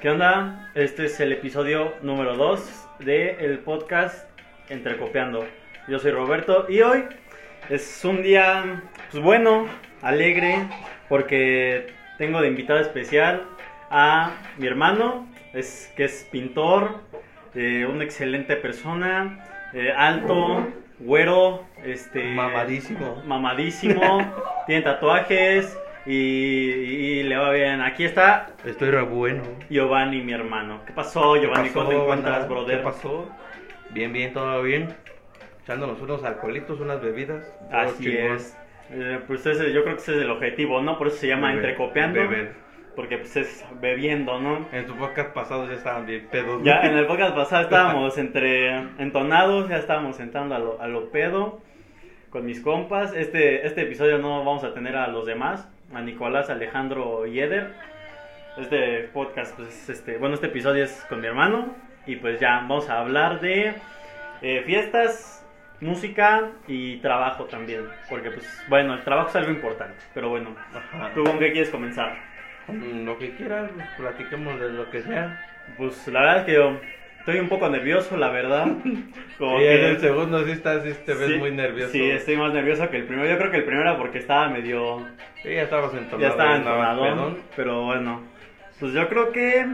[0.00, 0.70] ¿Qué onda?
[0.74, 4.26] Este es el episodio número 2 del podcast
[4.70, 5.46] Entrecopiando.
[5.88, 7.04] Yo soy Roberto y hoy
[7.68, 9.66] es un día pues bueno,
[10.00, 10.56] alegre,
[11.10, 13.44] porque tengo de invitado especial
[13.90, 17.00] a mi hermano, es, que es pintor,
[17.54, 19.44] eh, una excelente persona,
[19.74, 20.66] eh, alto,
[20.98, 23.22] güero, este, Mamadísimo.
[23.26, 24.34] mamadísimo,
[24.66, 27.80] tiene tatuajes y, y le va bien.
[27.80, 29.42] Aquí está Estoy re bueno.
[29.68, 30.80] Giovanni, mi hermano.
[30.86, 31.68] ¿Qué pasó, Giovanni?
[31.68, 32.48] ¿Qué ¿Cómo te encuentras, banda?
[32.54, 32.78] brother?
[32.78, 33.28] ¿Qué pasó?
[33.90, 34.88] Bien, bien, todo bien.
[35.62, 37.52] Echándonos unos alcoholitos, unas bebidas.
[37.70, 38.36] Así chingón.
[38.36, 38.56] es.
[38.90, 40.98] Eh, pues ese, yo creo que ese es el objetivo, ¿no?
[40.98, 42.18] Por eso se llama Beber, entrecopiando.
[42.20, 42.52] beber.
[42.96, 44.66] Porque pues es bebiendo, ¿no?
[44.72, 46.62] En tu podcast pasado ya estaban bien pedos.
[46.64, 51.10] Ya en el podcast pasado estábamos entre entonados, ya estábamos sentando a lo, a lo
[51.10, 51.60] pedo
[52.30, 53.14] con mis compas.
[53.14, 57.72] Este, este episodio no vamos a tener a los demás, a Nicolás, Alejandro y Eder.
[58.56, 61.74] Este podcast, pues es este, bueno, este episodio es con mi hermano
[62.06, 63.74] y pues ya vamos a hablar de
[64.42, 65.46] eh, fiestas,
[65.80, 67.86] música y trabajo también.
[68.08, 71.10] Porque pues bueno, el trabajo es algo importante, pero bueno, Ajá.
[71.14, 72.16] ¿tú con qué quieres comenzar?
[72.68, 75.44] Lo que quieras, platiquemos de lo que sea.
[75.76, 76.80] Pues la verdad es que yo
[77.20, 78.66] estoy un poco nervioso, la verdad.
[79.38, 81.92] Como y en que- el segundo sí estás, sí te ves Sí, muy nervioso.
[81.92, 83.28] Sí, estoy más nervioso que el primero.
[83.30, 85.06] Yo creo que el primero era porque estaba medio.
[85.42, 86.20] Sí, ya estabas entonado.
[86.20, 87.36] ya estaba entonado.
[87.56, 88.22] Pero bueno.
[88.78, 89.66] Pues yo creo que.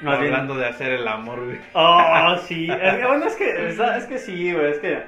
[0.00, 1.58] Bien- Hablando de hacer el amor, güey.
[1.72, 2.68] Oh, sí.
[2.70, 4.70] Es que, bueno, es que, es, es que sí, güey.
[4.72, 5.02] Es que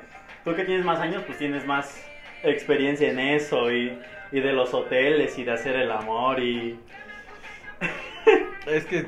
[0.44, 2.04] tú que tienes más años, pues tienes más
[2.42, 3.70] experiencia en eso.
[3.70, 3.96] Y,
[4.32, 6.40] y de los hoteles y de hacer el amor.
[6.40, 6.78] Y.
[8.66, 9.06] Es que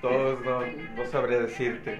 [0.00, 0.62] todos no,
[0.96, 1.98] no sabría decirte.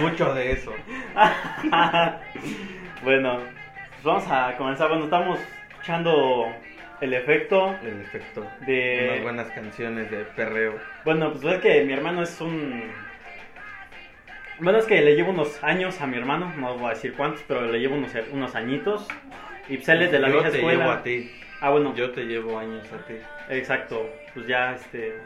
[0.00, 0.72] Mucho de eso.
[3.02, 4.88] bueno, pues vamos a comenzar.
[4.88, 5.38] Bueno, estamos
[5.70, 6.46] escuchando
[7.00, 8.46] el efecto El efecto.
[8.66, 9.08] de.
[9.10, 10.74] Unas buenas canciones de perreo.
[11.04, 12.84] Bueno, pues es que mi hermano es un.
[14.60, 17.42] Bueno, es que le llevo unos años a mi hermano, no voy a decir cuántos,
[17.46, 19.06] pero le llevo unos, unos añitos.
[19.68, 20.78] Y pues él es de la Yo vieja te escuela.
[20.84, 21.30] llevo a ti.
[21.60, 23.14] Ah, bueno, Yo te llevo años a ti.
[23.50, 24.08] exacto.
[24.34, 25.18] Pues ya, este.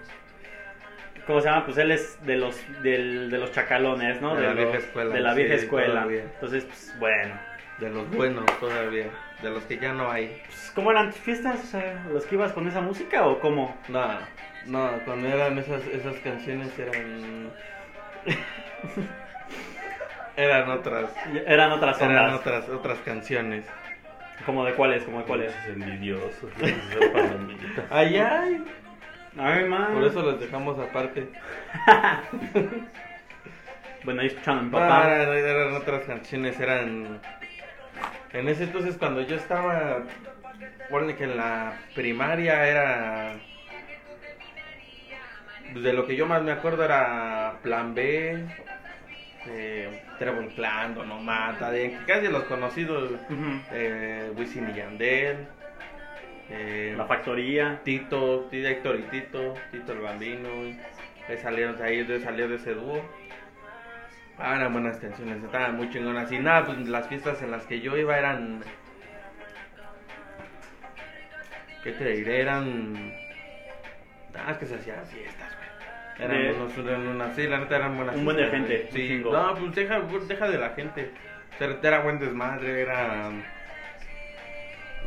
[1.26, 1.64] ¿Cómo se llama?
[1.64, 4.34] Pues él es de los, del- de los chacalones, ¿no?
[4.34, 5.86] De la los- vieja escuela, De la vieja sí, escuela.
[6.00, 6.22] todavía.
[6.22, 7.34] Entonces, pues bueno.
[7.78, 9.06] De los buenos todavía.
[9.42, 10.40] De los que ya no hay.
[10.46, 11.60] Pues, ¿Cómo eran tus fiestas?
[11.62, 13.76] O sea, ¿los que ibas con esa música o cómo?
[13.88, 14.08] No,
[14.66, 17.50] no, cuando eran esas, esas canciones eran.
[20.36, 21.10] eran otras.
[21.46, 22.10] Eran otras ondas.
[22.10, 23.64] Eran otras, otras canciones.
[24.46, 25.04] ¿Como de cuáles?
[25.04, 25.54] ¿Como de cuáles?
[25.68, 26.48] envidioso.
[27.90, 28.16] Ay,
[29.38, 29.64] ay.
[29.68, 29.94] Man.
[29.94, 31.28] Por eso los dejamos aparte.
[34.04, 35.14] Bueno, ahí No, papá.
[35.14, 37.20] eran, eran otras canciones, eran...
[38.32, 39.98] En ese entonces cuando yo estaba,
[40.90, 43.34] ponle que en la primaria era...
[45.70, 48.44] pues, De lo que yo más me acuerdo era Plan B,
[49.46, 53.60] eh, Trevor Clan, Don Omar, de casi los conocidos, Ujú.
[53.70, 55.46] eh, Wisin y Yandel,
[56.50, 57.80] eh, La factoría.
[57.84, 60.48] Tito, Héctor y Tito, Tito el Bambino,
[61.40, 63.02] salieron de ahí, salió de ese dúo.
[64.38, 66.30] Ah, eran buenas canciones, estaban muy chingonas.
[66.32, 68.60] Y nada, pues las fiestas en las que yo iba eran.
[71.84, 72.40] ¿Qué te diré?
[72.42, 73.12] Eran.
[74.34, 76.28] Ah, es que se hacían fiestas, güey.
[76.30, 79.22] Eran De- unos, eran unas, sí, la neta eran buenas Un buen de gente, Sí,
[79.24, 81.10] no, pues deja, deja de la gente.
[81.82, 83.30] Era buen desmadre, era.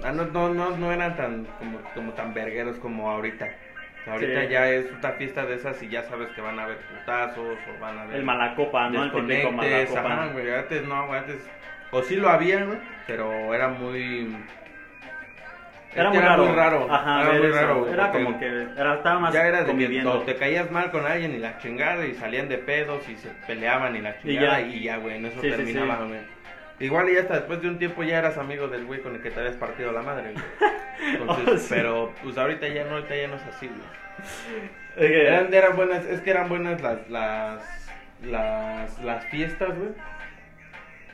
[0.03, 3.49] Ah, no, no, no, no eran tan como, como tan vergueros como ahorita.
[4.07, 4.47] Ahorita Sí.
[4.49, 7.79] ya es una fiesta de esas y ya sabes que van a haber putazos o
[7.81, 9.03] van a haber El malacopa, ¿no?
[9.03, 9.99] El típico malacopa.
[10.13, 11.37] ajá, güey, antes no, antes
[11.91, 14.27] o sí lo había, güey, pero era muy
[15.95, 16.53] Era muy que raro.
[16.53, 17.55] raro, Ajá, era muy eso.
[17.55, 18.45] raro, Era como que
[18.77, 20.13] era, estaba más ya era de que conviviendo.
[20.13, 23.29] o te caías mal con alguien y la chingada y salían de pedos y se
[23.47, 26.13] peleaban y la chingada y ya, güey, en eso sí, terminaba, sí.
[26.79, 29.31] Igual y hasta después de un tiempo ya eras amigo del güey con el que
[29.31, 30.45] te habías partido la madre, güey.
[31.21, 31.67] Entonces, Oh, sí.
[31.69, 35.07] pero pues ahorita ya no, ahorita ya no es así, güey.
[35.11, 37.89] Eran buenas, es que eran buenas las, las,
[38.23, 39.91] las, las fiestas, güey.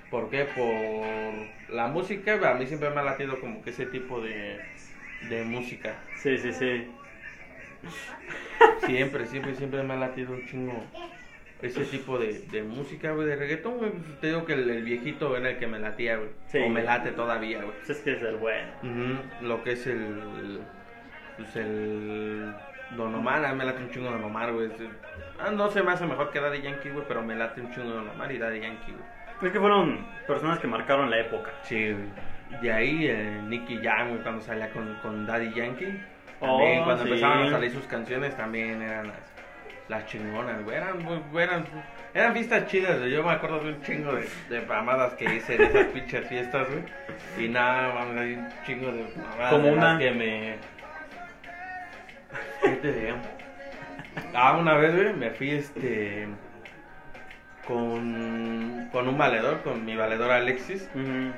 [0.09, 0.45] ¿Por qué?
[0.45, 4.59] Por la música, a mí siempre me ha latido como que ese tipo de,
[5.30, 5.94] de música.
[6.18, 6.88] Sí, sí, sí.
[8.85, 10.83] Siempre, siempre, siempre me ha latido un chingo
[11.61, 13.91] ese tipo de, de música, güey, de reggaetón, güey.
[13.91, 16.29] Pues, te digo que el, el viejito era el que me latía, güey.
[16.47, 16.59] Sí.
[16.59, 17.71] O me late todavía, güey.
[17.77, 18.71] Pues es que es el bueno.
[19.41, 20.59] Lo que es el.
[21.37, 22.53] Pues el.
[22.97, 24.69] Don Omar, a mí me late un chingo Don Omar, güey.
[25.39, 27.89] Ah, no se me hace mejor que Daddy Yankee, güey, pero me late un chingo
[27.89, 29.21] Don Omar y Daddy Yankee, güey.
[29.41, 31.51] Es que fueron personas que marcaron la época.
[31.63, 32.61] Sí, güey.
[32.61, 35.99] De ahí, eh, Nicky Jam, güey, cuando salía con, con Daddy Yankee.
[36.41, 37.09] Oh, También, cuando sí.
[37.09, 39.31] empezaban a salir sus canciones, también eran las.
[39.91, 40.77] Las chingonas, güey.
[40.77, 41.65] Eran, güey, eran,
[42.13, 43.11] eran fiestas chidas, güey.
[43.11, 46.67] Yo me acuerdo de un chingo de, de mamadas que hice en esas pinches fiestas,
[46.69, 47.45] güey.
[47.45, 49.99] Y nada, vamos, hay un chingo de mamadas Como de una.
[49.99, 50.55] que me...
[52.63, 53.17] ¿Qué te digo?
[54.33, 56.27] Ah, una vez, güey, me fui, este...
[57.67, 60.89] Con, con un valedor, con mi valedor Alexis.
[60.95, 61.31] Ujú.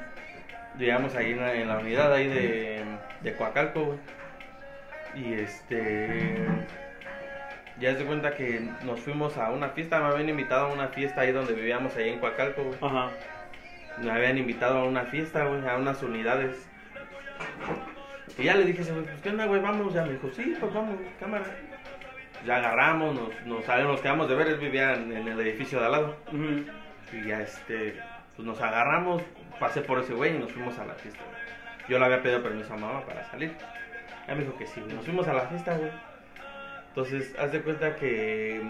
[0.80, 2.84] Llegamos ahí en la, en la unidad ahí de,
[3.22, 4.00] de Coacalco, güey.
[5.16, 6.38] Y este.
[7.84, 10.00] Ya se cuenta que nos fuimos a una fiesta.
[10.00, 12.78] Me habían invitado a una fiesta ahí donde vivíamos, ahí en Coacalco, güey.
[12.82, 13.12] Ajá.
[14.02, 16.66] Me habían invitado a una fiesta, güey, a unas unidades.
[18.38, 19.94] Y ya le dije, güey, pues qué onda, güey, vamos.
[19.94, 21.44] Ya me dijo, sí, pues vamos, cámara.
[22.46, 24.48] Ya agarramos, nos, nos, nos quedamos de ver.
[24.48, 26.16] Él vivía en, en el edificio de al lado.
[27.12, 28.00] Y ya este,
[28.38, 29.22] pues nos agarramos,
[29.60, 31.22] pasé por ese güey y nos fuimos a la fiesta.
[31.22, 31.44] güey.
[31.90, 33.52] Yo le había pedido permiso a mamá para salir.
[34.26, 34.96] Ya me dijo que sí, güey.
[34.96, 36.13] Nos fuimos a la fiesta, güey.
[36.96, 38.62] Entonces, haz de cuenta que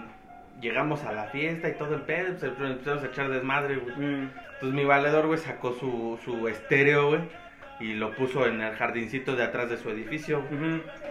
[0.60, 3.94] llegamos a la fiesta y todo el pedo, pues empezamos a echar desmadre, güey.
[3.96, 4.30] Mm.
[4.54, 7.20] Entonces mi valedor, güey, sacó su, su estéreo, güey,
[7.80, 10.42] y lo puso en el jardincito de atrás de su edificio.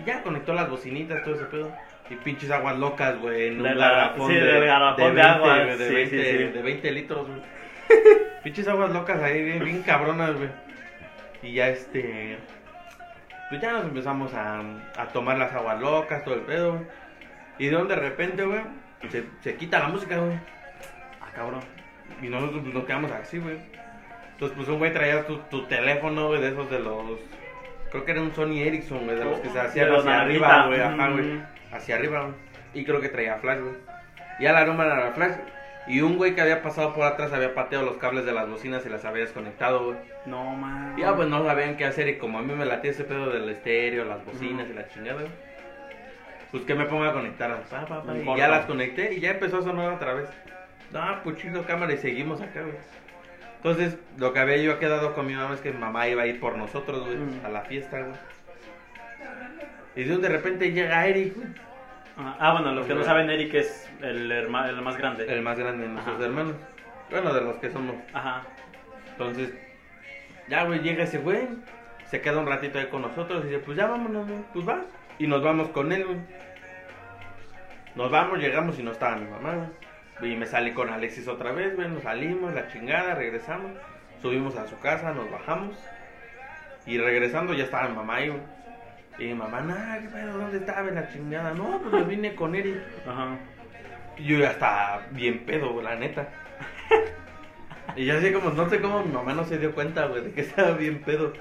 [0.01, 1.71] Y ya conectó las bocinitas, todo ese pedo.
[2.09, 5.21] Y pinches aguas locas, güey, en De un la- garrafón sí, de, del garrafón de
[5.21, 6.43] 20, agua, de, sí, 20, sí, sí.
[6.51, 7.39] de 20 litros, güey.
[8.43, 10.49] pinches aguas locas ahí, bien, bien cabronas, güey.
[11.43, 12.37] Y ya este...
[13.49, 14.61] Pues ya nos empezamos a,
[14.97, 16.85] a tomar las aguas locas, todo el pedo, güey.
[17.59, 18.61] Y de donde de repente, güey,
[19.09, 20.37] se, se quita la música, güey.
[21.21, 21.61] Ah, cabrón.
[22.21, 23.57] Y nosotros nos quedamos así, güey.
[24.31, 27.19] Entonces, pues un güey traía tu, tu teléfono, güey, de esos de los.
[27.91, 30.21] Creo que era un Sony Ericsson, güey, de los que se De hacían hacia naranja.
[30.23, 31.41] arriba, güey, ajá, güey.
[31.71, 32.33] Hacia arriba, güey.
[32.73, 33.75] Y creo que traía flash, güey.
[34.39, 35.35] Y a la aroma era la flash.
[35.85, 38.85] Y un güey que había pasado por atrás había pateado los cables de las bocinas
[38.85, 39.97] y las había desconectado, güey.
[40.25, 40.95] No, man.
[40.97, 42.07] Ya, pues no sabían qué hacer.
[42.07, 45.19] Y como a mí me latía ese pedo del estéreo, las bocinas y la chingada,
[45.21, 45.31] güey.
[46.53, 47.63] Pues que me pongo a conectar.
[47.63, 50.29] Pa, pa, pa, y ya las conecté y ya empezó a sonar otra vez.
[50.93, 52.75] No, pues chido cámara y seguimos acá, güey.
[53.57, 56.27] Entonces, lo que había yo quedado con mi mamá es que mi mamá iba a
[56.27, 57.45] ir por nosotros, güey, Mm.
[57.45, 58.13] a la fiesta, güey.
[59.95, 61.47] Y de, repente llega Eric, güey,
[62.15, 65.25] Ah, ah, bueno, los que no saben, Eric es el, herma- el más grande.
[65.27, 66.25] el más grande de nuestros Ajá.
[66.25, 66.55] hermanos.
[67.09, 67.95] Bueno, de los que somos.
[68.13, 68.43] Ajá.
[69.13, 69.51] Entonces,
[70.47, 71.47] ya, güey, llega ese güey,
[72.05, 74.81] se queda un ratito ahí con nosotros y dice, pues ya vámonos, güey, pues va.
[75.19, 76.19] Y nos vamos con él, güey.
[77.95, 79.69] Nos vamos, llegamos y no estaba mi mamá,
[80.19, 80.33] güey.
[80.33, 83.71] Y me salí con Alexis otra vez, güey, nos salimos, la chingada, regresamos,
[84.21, 85.77] subimos a su casa, nos bajamos.
[86.85, 88.41] Y regresando ya estaba mi mamá ahí, güey.
[89.19, 90.37] Y mi mamá, nah, ¿qué pedo?
[90.37, 91.53] ¿Dónde estaba la chingada?
[91.53, 92.77] No, pues me vine con Eric.
[93.07, 93.37] Ajá.
[94.17, 96.27] Y yo ya estaba bien pedo, güey, la neta.
[97.95, 100.31] Y yo así como, no sé cómo mi mamá no se dio cuenta, güey, de
[100.31, 101.33] que estaba bien pedo.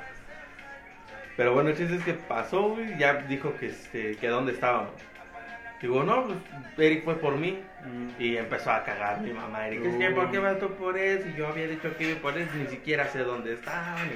[1.43, 4.93] Pero bueno, el chiste es que pasó, güey, ya dijo que, este, que dónde estábamos.
[5.81, 6.39] Digo, no, pues
[6.79, 7.59] Eric fue por mí.
[7.85, 8.23] Mm.
[8.23, 9.67] Y empezó a cagar mi mamá.
[9.67, 11.27] Eric, es que, ¿por qué vas tú por eso?
[11.29, 13.97] Y yo había dicho que iba por eso, ni siquiera sé dónde estaba.
[14.05, 14.13] ni.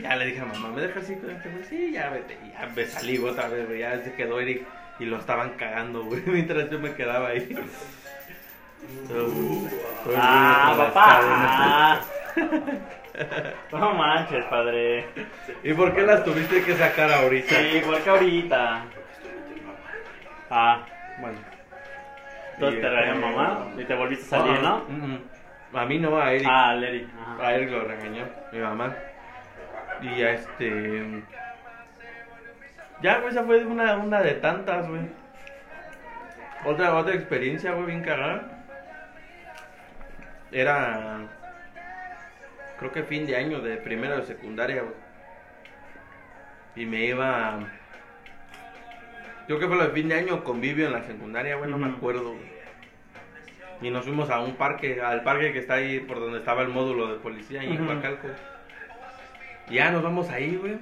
[0.00, 1.64] Ya le dije a mamá, ¿me dejas así con este güey?
[1.64, 2.38] Sí, ya vete.
[2.46, 3.80] Y ya me salí otra vez, güey.
[3.80, 4.62] Ya se quedó Eric
[5.00, 6.22] y lo estaban cagando, güey.
[6.26, 7.58] Mientras yo me quedaba ahí.
[10.16, 12.00] Ah, Todo el papá.
[13.72, 15.06] No manches, padre.
[15.62, 17.54] ¿Y por qué las tuviste que sacar ahorita?
[17.54, 18.84] Sí, igual que ahorita.
[20.50, 20.86] Ah,
[21.20, 21.38] bueno.
[22.54, 24.84] Entonces te regañó este, mamá y te volviste a salir, ¿no?
[25.74, 26.48] A mí no, a Eric.
[26.50, 27.08] Ah, Larry.
[27.20, 27.46] Ajá.
[27.46, 28.94] A Eric lo regañó, mi mamá.
[30.00, 31.22] Y ya este.
[33.02, 35.02] Ya, güey, esa fue una, una de tantas, güey.
[36.64, 38.64] Otra, otra experiencia, güey, bien cagada.
[40.50, 41.20] Era.
[42.78, 44.94] Creo que fin de año de primero de secundaria, güey.
[46.76, 47.58] Y me iba.
[49.46, 52.34] Creo que fue de fin de año convivio en la secundaria, güey, no me acuerdo,
[52.34, 52.58] güey.
[53.80, 56.68] Y nos fuimos a un parque, al parque que está ahí por donde estaba el
[56.68, 57.90] módulo de policía en Ujú.
[57.92, 58.28] Huacalco.
[59.70, 60.78] Y ya nos vamos ahí, güey.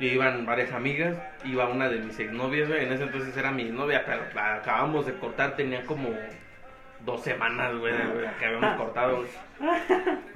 [0.00, 2.84] Y iban varias amigas, iba una de mis exnovias, güey.
[2.84, 6.10] En ese entonces era mi novia, pero la acabamos de cortar, tenía como
[7.04, 9.28] dos semanas, güey, de que habíamos cortado, güey.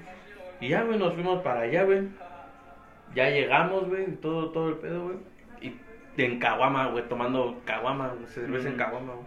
[0.60, 2.08] Y ya, güey, nos fuimos para allá, güey.
[3.14, 5.16] Ya llegamos, güey, todo, todo el pedo, güey.
[5.60, 5.78] Y
[6.22, 8.78] en Caguama, güey, tomando Caguama, cerveza en Mm.
[8.78, 9.26] Caguama, güey.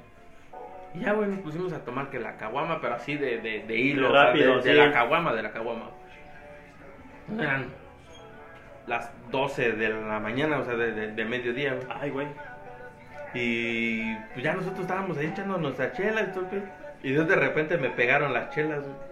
[0.95, 3.75] Y ya, güey, nos pusimos a tomar que la Caguama, pero así de, de, de
[3.77, 5.91] hilo, De o sea, rápido, de, la Caguama, de la Caguama.
[7.39, 7.67] Eran
[8.87, 11.87] las 12 de la mañana, o sea, de, de, de mediodía, güey.
[11.89, 12.27] Ay, güey.
[13.35, 16.47] Y pues ya nosotros estábamos ahí echando nuestras chelas y todo.
[17.03, 19.08] Y de de repente me pegaron las chelas, güey.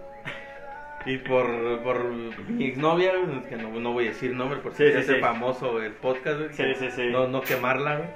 [1.06, 1.48] Y por,
[1.84, 2.04] por
[2.50, 3.12] mi exnovia,
[3.48, 5.20] que no, no voy a decir nombre porque Sí, se sí, hace sí.
[5.22, 6.54] famoso el podcast, güey.
[7.12, 8.10] No, no quemarla, güey.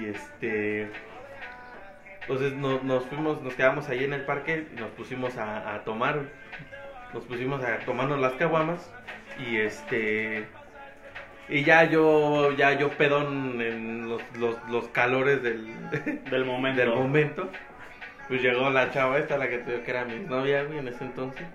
[0.00, 0.88] Y este.
[2.22, 5.84] Entonces no- nos fuimos, nos quedamos ahí en el parque y nos pusimos a, a
[5.84, 6.16] tomar.
[6.16, 6.28] güey.
[7.14, 8.92] Nos pusimos a tomarnos las caguamas
[9.38, 10.46] y este
[11.48, 15.64] y ya yo ya yo pedón en los, los, los calores del,
[16.30, 16.80] Del momento.
[16.80, 17.50] del momento.
[18.28, 20.88] Pues llegó la chava esta, la que te digo que era mi novia, güey, en
[20.88, 21.46] ese entonces.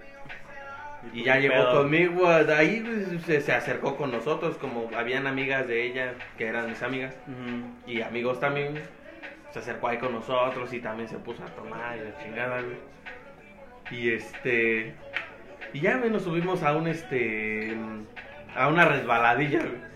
[1.13, 1.74] Y ya llegó Pedo.
[1.82, 6.68] conmigo, ahí güey, se, se acercó con nosotros, como habían amigas de ella, que eran
[6.70, 7.91] mis amigas, Ujú.
[7.91, 8.82] y amigos también,
[9.51, 12.77] se acercó ahí con nosotros y también se puso a tomar y la chingada, güey.
[13.91, 14.94] Y este,
[15.74, 17.75] y ya, güey, nos subimos a un, este,
[18.56, 19.89] a una resbaladilla, güey.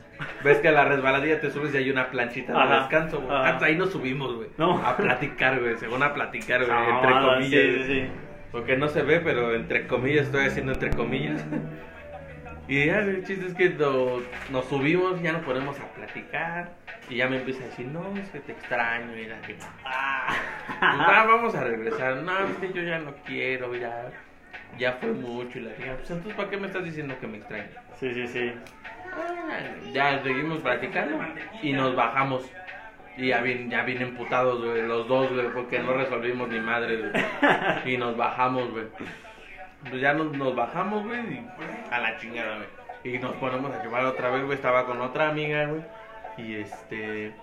[0.44, 3.36] Ves que a la resbaladilla te subes y hay una planchita de Ajá, descanso, güey.
[3.36, 4.48] Ah, pues ahí nos subimos, güey.
[4.58, 4.78] No.
[4.86, 7.50] A platicar, güey, según a platicar, güey, Ah, entre comillas.
[7.50, 7.84] Sí, güey.
[7.84, 8.08] sí, sí.
[8.54, 11.44] Porque no se ve, pero entre comillas estoy haciendo entre comillas.
[12.66, 16.72] Y ya, el chiste es que no- nos subimos, ya nos ponemos a platicar.
[17.10, 19.18] Y ya me empieza a decir, no, es que te extraño.
[19.18, 20.34] Y la que, ah,
[20.80, 22.16] pues, vamos a regresar.
[22.24, 24.10] No, es que yo ya no quiero, ya,
[24.80, 25.60] ya fue mucho.
[25.60, 27.66] Y la dije, pues entonces, ¿para qué me estás diciendo que me extraño?
[28.00, 28.54] Sí, sí, sí.
[29.12, 29.60] Ah,
[29.92, 31.20] Ya seguimos platicando
[31.62, 32.50] y nos bajamos.
[33.16, 36.98] Y ya bien, ya bien emputados, güey, los dos, güey, porque no resolvimos ni madre,
[36.98, 37.12] güey.
[37.94, 38.86] Y nos bajamos, güey.
[39.90, 41.48] Pues ya nos, nos bajamos, güey, y
[41.92, 43.16] a la chingada, güey.
[43.16, 44.56] Y nos ponemos a llevar otra vez, güey.
[44.56, 45.84] Estaba con otra amiga, güey.
[46.38, 47.34] Y este.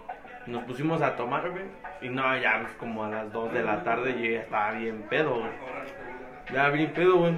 [0.46, 1.64] Nos pusimos a tomar, güey.
[2.00, 5.02] Y no, ya pues, como a las 2 de la tarde yo ya estaba bien
[5.02, 5.52] pedo, güey.
[6.52, 7.34] Ya bien pedo, güey.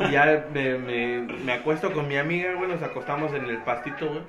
[0.00, 2.68] Y ya me, me, me acuesto con mi amiga, güey.
[2.68, 4.22] Nos acostamos en el pastito, güey.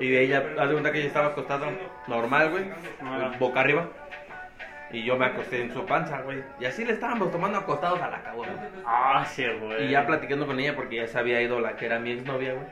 [0.00, 1.66] Y de ella, haz de cuenta que ella estaba acostada
[2.06, 2.64] normal, güey.
[3.38, 3.88] Boca arriba.
[4.92, 6.42] Y yo me acosté en su panza, güey.
[6.60, 8.48] Y así le estábamos tomando acostados a la güey.
[8.84, 9.86] Ah, sí, güey.
[9.86, 12.52] Y ya platicando con ella porque ya se había ido la que era mi exnovia,
[12.54, 12.66] güey.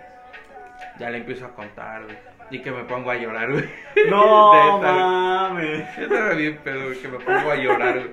[0.99, 2.17] Ya le empiezo a contar, güey.
[2.51, 3.65] Y que me pongo a llorar, güey.
[4.09, 5.97] No, mames.
[5.97, 8.11] Yo estaba bien pedo, güey, que me pongo a llorar, güey.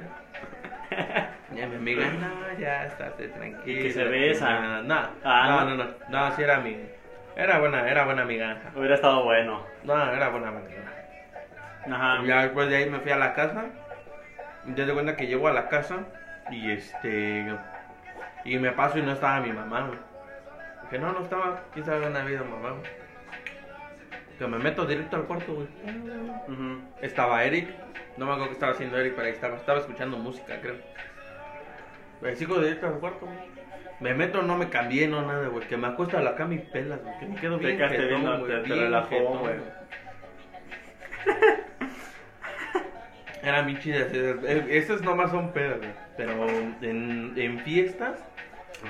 [1.56, 3.80] Ya mi amiga, no, ya estate tranquila.
[3.80, 4.88] Y que se besan.
[4.88, 5.76] No, no, Ah, no, ¿no?
[5.76, 5.92] no, no,
[6.30, 6.78] no, sí era mi,
[7.44, 8.62] era buena, era buena amiga.
[8.76, 9.66] Hubiera estado bueno.
[9.84, 10.84] No, era buena amiga.
[11.86, 12.24] Ajá.
[12.26, 13.66] Ya después de ahí me fui a la casa.
[14.76, 16.06] Ya de cuenta que llego a la casa
[16.52, 17.52] y este,
[18.46, 20.00] y me paso y no estaba mi mamá, güey.
[20.90, 22.84] Que no, no estaba, quién sabe dónde había ido mamá, güey.
[24.38, 25.68] Que me meto directo al cuarto, güey.
[27.02, 27.70] Estaba Eric.
[28.18, 29.56] No me acuerdo qué estaba haciendo Eric, pero ahí estaba.
[29.56, 30.76] Estaba escuchando música, creo.
[32.22, 33.51] Me sigo directo al cuarto, güey.
[34.02, 35.68] Me meto, no me cambié, no nada, güey.
[35.68, 37.20] Que me acuesto a la cama y pelas, güey.
[37.20, 39.56] Que me quedo Te bien jetón, viendo, güey, te- te relajó, güey.
[43.44, 44.08] Eran bien chidas.
[44.14, 45.90] eh, Esas nomás son pedas, güey.
[46.18, 46.48] Pero
[46.82, 48.20] en, en fiestas.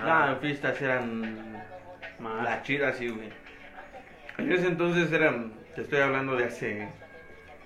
[0.01, 0.25] Ah.
[0.27, 1.63] No, en fiestas eran
[2.19, 2.43] Más.
[2.43, 3.29] las chidas, sí, güey.
[4.37, 5.53] En ese entonces eran.
[5.75, 6.87] Te estoy hablando de hace.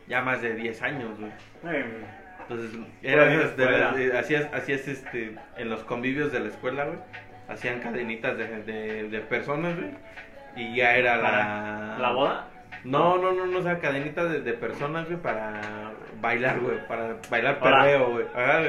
[0.08, 1.32] Ya más de 10 años, güey.
[2.42, 3.24] Entonces, era
[3.56, 7.00] Fuera, de eh, hacías, hacías este, en los convivios de la escuela, güey,
[7.48, 9.92] hacían cadenitas de, de, de personas, güey,
[10.56, 11.98] y ya era la...
[12.00, 12.48] ¿La boda?
[12.84, 17.16] No, no, no, no, o sea, cadenitas de, de personas, güey, para bailar, güey, para
[17.30, 18.25] bailar perreo, güey.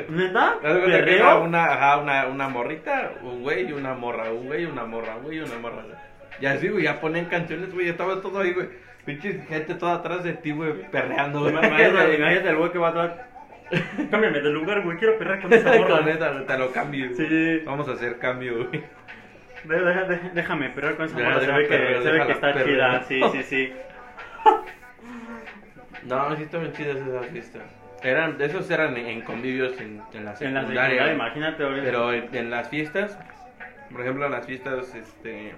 [0.09, 0.56] ¿Neta?
[0.62, 1.42] ¿Perreo?
[1.42, 5.16] una, ajá, una, una morrita, un güey y una morra, un güey y una morra,
[5.23, 5.97] güey y una morra, güey.
[6.40, 8.68] Y así, güey, ya ponían canciones, güey, estaba todo ahí, güey.
[9.04, 11.52] Pinche gente toda atrás de ti, güey, perreando, güey.
[11.52, 13.12] Imagínate, imagínate el güey que va atrás.
[14.11, 14.96] Cámbiame de lugar, güey.
[14.99, 15.96] Quiero perrar con esa morra.
[15.96, 17.11] Con neta, te lo cambio.
[17.12, 17.16] güey.
[17.28, 17.62] Sí.
[17.64, 18.82] Vamos a hacer cambio, güey.
[19.64, 21.40] De- deja- de- déjame perrar con esa Ya, morra.
[21.40, 23.06] Se deja ve que, perrear, se ve que está perrear.
[23.08, 23.30] chida.
[23.32, 23.42] Sí, sí,
[23.73, 23.73] sí.
[26.04, 27.62] No, sí estaban chidas esas fiestas.
[28.02, 31.85] Eran, esos eran en, en convivios en, en la En la secundaria, imagínate ahorita.
[31.85, 33.18] Pero en, en las fiestas,
[33.90, 35.54] por ejemplo, en las fiestas este,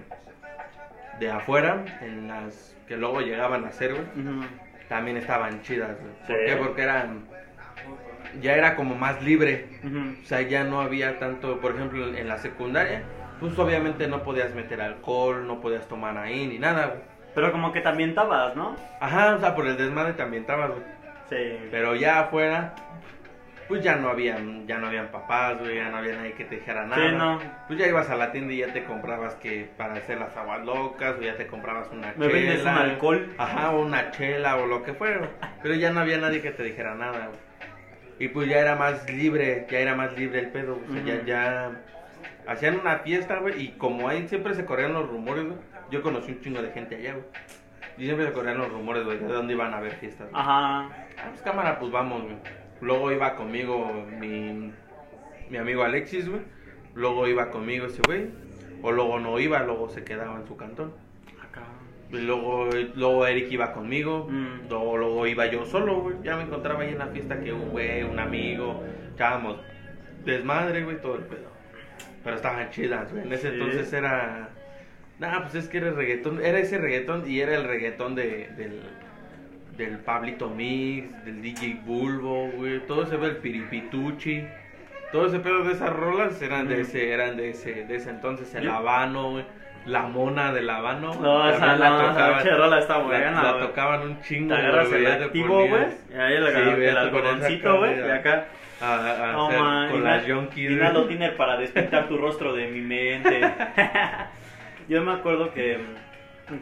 [1.19, 4.45] de afuera, en las que luego llegaban a ser, güey, Ujú.
[4.87, 6.13] también estaban chidas, güey.
[6.25, 6.33] ¿Por Sí.
[6.47, 6.55] qué?
[6.55, 7.25] Porque eran.
[8.41, 9.67] Ya era como más libre.
[10.23, 13.03] O sea, ya no había tanto, por ejemplo, en la secundaria,
[13.39, 16.99] pues obviamente no podías meter alcohol, no podías tomar ahí ni nada, güey.
[17.35, 18.75] Pero como que también estabas, ¿no?
[18.99, 20.83] Ajá, o sea, por el desmadre también estabas, güey.
[21.29, 21.67] Sí.
[21.71, 22.73] Pero ya afuera,
[23.67, 26.55] pues ya no habían, ya no habían papás, güey, ya no había nadie que te
[26.55, 27.07] dijera nada.
[27.09, 27.39] Sí, no.
[27.67, 30.65] Pues ya ibas a la tienda y ya te comprabas que para hacer las aguas
[30.65, 32.33] locas, o ya te comprabas una ¿Me chela.
[32.33, 33.33] vendes un alcohol?
[33.37, 35.29] Ajá, o una chela o lo que fuera.
[35.61, 37.48] Pero ya no había nadie que te dijera nada, güey.
[38.19, 41.25] Y pues ya era más libre, ya era más libre el pedo, o sea, ya,
[41.25, 41.81] ya
[42.47, 45.57] hacían una fiesta, güey, y como ahí siempre se corrían los rumores, güey,
[45.89, 47.25] yo conocí un chingo de gente allá, güey.
[47.97, 50.29] Y siempre se corrían los rumores, güey, de dónde iban a haber fiestas.
[50.29, 50.41] güey.
[50.41, 50.85] Ajá.
[51.17, 52.35] Ah, pues cámara, pues vamos, güey.
[52.81, 54.71] Luego iba conmigo mi,
[55.49, 56.41] mi amigo Alexis, güey.
[56.93, 58.29] Luego iba conmigo ese güey.
[58.81, 60.93] O luego no iba, luego se quedaba en su cantón.
[62.11, 64.27] Luego, luego Eric iba conmigo.
[64.29, 64.67] Mm.
[64.69, 66.15] Luego, luego iba yo solo, güey.
[66.23, 68.83] Ya me encontraba ahí en la fiesta que un güey, un amigo.
[69.13, 69.57] Echábamos
[70.25, 71.49] desmadre, güey, todo el pedo.
[72.23, 73.23] Pero estaban chidas, güey.
[73.25, 73.53] En ese Sí.
[73.53, 74.49] entonces era.
[75.19, 76.43] Nah, pues es que era el reggaetón.
[76.43, 78.81] Era ese reggaetón y era el reggaetón de, del.
[79.77, 82.79] Del Pablito Mix, del DJ Bulbo, güey.
[82.85, 84.45] Todo ese el Piripituchi.
[85.13, 86.81] Todo ese pedo de esas rolas eran de Mm.
[86.81, 88.53] ese, eran de ese, de ese entonces.
[88.55, 89.45] El Habano, güey.
[89.85, 91.13] La mona del Habano.
[91.15, 94.53] No, esa también no, esa rola está la- buena, La, tocaban un Te chingo.
[94.53, 95.83] agarras güey, el te activo, güey.
[96.09, 97.97] Y ahí el, Sí, güey, el te algodoncito, acá, güey.
[97.99, 98.45] Y acá.
[98.81, 98.93] A,
[99.29, 100.71] a No, hacer man, con las yonkis.
[100.71, 103.41] Nalo Tiner para despintar tu rostro de mi mente.
[104.87, 105.79] Yo me acuerdo que,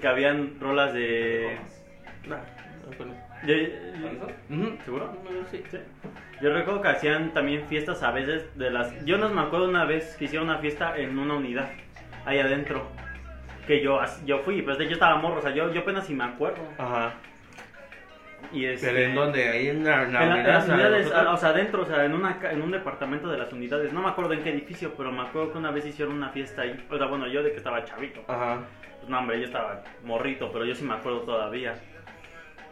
[0.02, 1.58] que habían rolas de.
[3.44, 3.94] De-
[4.50, 4.78] Ujú.
[4.84, 5.14] ¿Seguro?
[5.52, 5.78] Sí, sí.
[6.42, 9.04] Yo recuerdo que hacían también fiestas a veces de las...
[9.06, 11.70] Yo no me acuerdo una vez que hicieron una fiesta en una unidad,
[12.26, 12.88] ahí adentro.
[13.68, 16.24] Que yo, yo fui, pues yo estaba morro, o sea, yo, yo apenas si me
[16.24, 16.64] acuerdo.
[16.78, 17.14] Ajá.
[18.54, 20.70] Y este, Pero en donde, ahí en la, en la en, la- en unidad, las
[20.70, 23.92] unidades, o sea, adentro, o sea, en, una, en un departamento de las unidades.
[23.92, 26.62] No me acuerdo en qué edificio, pero me acuerdo que una vez hicieron una fiesta
[26.62, 26.88] ahí.
[26.90, 28.24] O sea, bueno, yo de que estaba chavito.
[28.28, 28.60] Ajá.
[29.00, 31.76] Pues no, hombre, yo estaba morrito, pero yo sí me acuerdo todavía.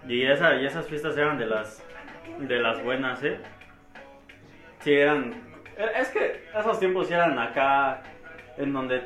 [0.08, 1.84] Y, esa, y esas fiestas eran de las,
[2.40, 3.38] de las buenas, ¿eh?
[4.80, 5.34] Sí, eran...
[5.98, 8.02] Es que esos tiempos eran acá,
[8.58, 9.02] en donde...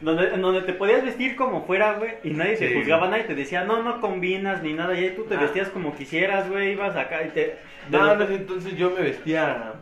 [0.00, 2.74] Donde, en donde te podías vestir como fuera, güey, y nadie Sí.
[2.74, 5.40] juzgaba, nadie te decía, no, no combinas ni nada, y ahí tú te Ah.
[5.40, 7.40] vestías como quisieras, güey, ibas acá y te...
[7.40, 7.58] De,
[7.90, 9.72] No, los- en ese entonces yo me vestía.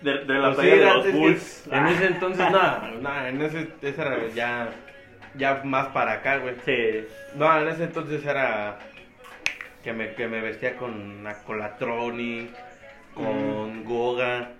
[0.00, 1.68] de, de la Pues sí, playa de los que- Bulls.
[1.70, 4.70] En ese entonces, no, no, en ese, ese era ya,
[5.34, 6.54] ya más para acá, güey.
[6.64, 7.06] Sí.
[7.36, 8.78] No, en ese entonces era
[9.84, 12.48] que me, que me vestía con Acolatroni,
[13.14, 14.52] con Goga,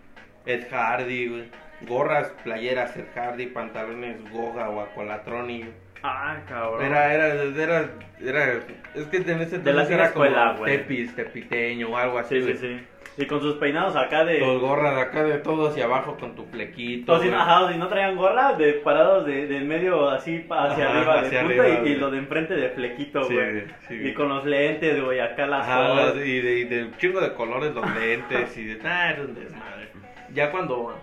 [0.45, 1.45] Ed Hardy, güey.
[1.83, 5.65] Gorras, playeras, Ed Hardy, pantalones Goga o Acolatroni.
[6.03, 6.85] Ah, cabrón.
[6.85, 8.53] Era, era, era, era,
[8.95, 10.79] es que en ese De la era escuela, como güey.
[10.79, 12.87] tepis, tepiteño o algo así, Sí, sí, sí.
[13.19, 14.39] Y con sus peinados acá de...
[14.39, 17.13] Tus gorras de acá de todo hacia abajo con tu flequito.
[17.13, 20.85] O si, ajá, si no traían gorra, de parados de, de en medio así hacia
[20.89, 23.65] Ajá, arriba de hacia punta arriba, y, y lo de enfrente de flequito, Sí, güey.
[23.89, 27.21] sí, y con los lentes, güey, acá las Ajá, y de, y de un chingo
[27.21, 29.89] de colores los lentes y de ah, era un desmadre.
[30.33, 30.97] Ya cuando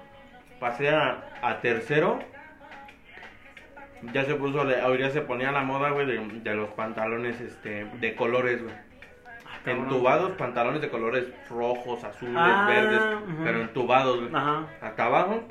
[0.60, 2.20] pasé a, a tercero,
[4.13, 4.67] ya se puso,
[4.98, 8.76] ya se ponía la moda, güey, de, de los pantalones este, de colores, güey.
[8.76, 9.72] Ah.
[9.72, 13.02] Entubados, pantalones de colores rojos, azules, Ah, verdes,
[13.43, 14.30] pero entubados, güey.
[14.34, 14.65] Ajá.
[14.82, 15.43] Hasta abajo,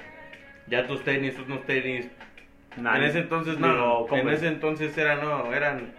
[0.68, 2.08] ya tus tenis, unos tenis.
[2.76, 4.34] Nah, en ese entonces no, digo, ¿cómo en es?
[4.36, 5.92] ese entonces era, no, eran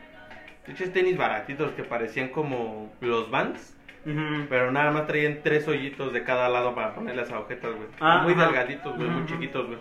[0.65, 3.76] pinches tenis baratitos que parecían como los Vans.
[4.49, 7.87] Pero nada más traían tres hoyitos de cada lado para poner las agujetas, güey.
[7.99, 8.45] Ah, muy ajá.
[8.45, 9.79] delgaditos, güey, muy chiquitos, güey.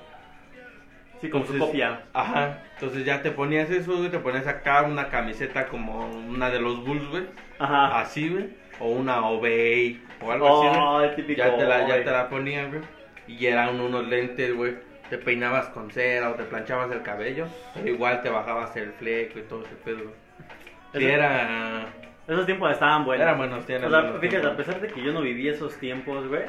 [1.21, 2.03] Sí, con su copia.
[2.13, 2.59] Ajá.
[2.75, 6.85] Entonces ya te ponías eso, güey, te ponías acá una camiseta como una de los
[6.85, 7.25] Bulls, güey.
[7.59, 8.01] Ajá.
[8.01, 8.49] Así, güey.
[8.81, 11.39] O una Obey o algo así, Oh, el típico.
[11.39, 12.83] Ya te la, ya te la ponías, güey.
[13.29, 14.75] Y eran unos lentes, güey.
[15.09, 17.47] Te peinabas con cera o te planchabas el cabello.
[17.75, 21.07] Pero igual te bajabas el fleco y todo ese pedo, güey.
[21.07, 21.87] Era...
[22.29, 23.23] Esos tiempos estaban buenos.
[23.23, 24.53] Eran buenos, eran sea, buenos fíjate, tiempos.
[24.53, 26.43] a pesar de que yo no viví esos tiempos, güey.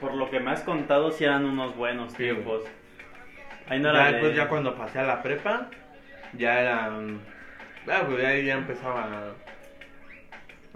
[0.00, 2.34] por lo que me has contado, sí eran unos buenos Sí, güey.
[2.34, 2.62] tiempos.
[3.68, 5.68] Ahí no ya era después, de- ya cuando pasé a la prepa,
[6.34, 6.90] ya era.
[7.86, 9.32] Ya, pues ya, ya empezaba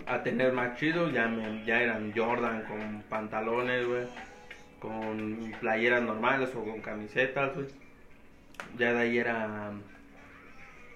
[0.06, 1.10] a, a tener más chido.
[1.10, 4.04] Ya, me, ya eran Jordan con pantalones, güey.
[4.78, 7.66] Con playeras normales o con camisetas, güey.
[8.78, 9.72] Ya de ahí era.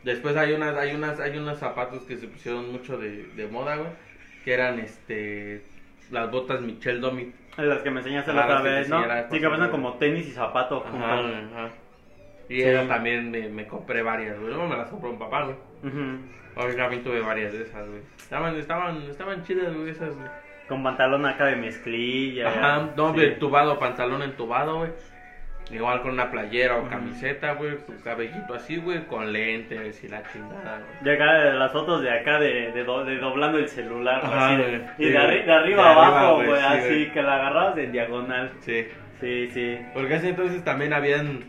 [0.04, 3.76] Después hay unas, hay unas, hay unos zapatos que se pusieron mucho de, de moda,
[3.76, 3.90] güey.
[4.44, 5.62] Que eran este
[6.10, 7.32] las botas Michel Domi.
[7.56, 9.02] Las que me enseñaste Ah, la otra vez, ¿no?
[9.30, 10.84] Sí, que pasan como tenis y zapato.
[10.86, 11.70] Ajá, ajá.
[12.48, 12.68] Y Sí.
[12.86, 14.52] también me, me compré varias, güey.
[14.52, 15.56] No me las compró un papá, güey.
[16.56, 18.02] Ahora también tuve varias de esas, güey.
[18.18, 20.28] Estaban, estaban, estaban chidas, güey, esas, güey.
[20.68, 22.48] Con pantalón acá de mezclilla.
[22.48, 23.24] Ajá, no, sí.
[23.24, 24.90] entubado, pantalón entubado, güey.
[25.70, 30.22] Igual con una playera o camiseta, güey, su cabellito así, güey, con lentes y la
[30.30, 31.04] chingada, güey.
[31.04, 34.46] De acá, de las fotos de acá, de, de, do- de doblando el celular, Ajá,
[34.50, 34.56] así.
[34.62, 34.74] güey.
[34.98, 35.46] Y Sí, de, arri- güey.
[35.46, 37.12] de arriba De abajo, güey, güey, sí, así, güey.
[37.12, 38.52] que la agarrabas en diagonal.
[38.60, 38.86] Sí.
[39.20, 39.78] Sí, sí.
[39.94, 41.44] Porque ese entonces también habían,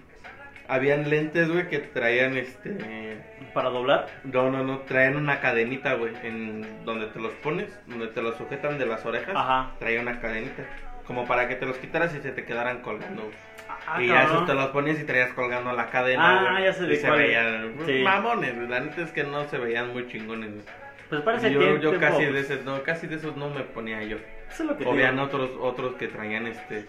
[0.69, 3.17] habían lentes, güey, que traían, este...
[3.53, 4.07] ¿Para doblar?
[4.23, 8.35] No, no, no, traían una cadenita, güey, en donde te los pones, donde te los
[8.37, 9.35] sujetan de las orejas.
[9.35, 9.71] Ajá.
[9.79, 10.63] Traía una cadenita,
[11.05, 13.35] como para que te los quitaras y se te quedaran colgando, güey.
[13.87, 14.25] Ah, y cabrón.
[14.25, 16.55] esos te los ponías y traías colgando la cadena.
[16.57, 18.01] Ah, ya sé de y se veían Sí.
[18.03, 20.51] mamones, la neta es que no se veían muy chingones.
[21.09, 21.81] Pues parece yo, tiempo.
[21.81, 24.17] yo casi de pues, esos no, casi de esos no me ponía yo.
[24.49, 25.25] Eso es lo que Habían digo.
[25.27, 26.87] otros otros que traían este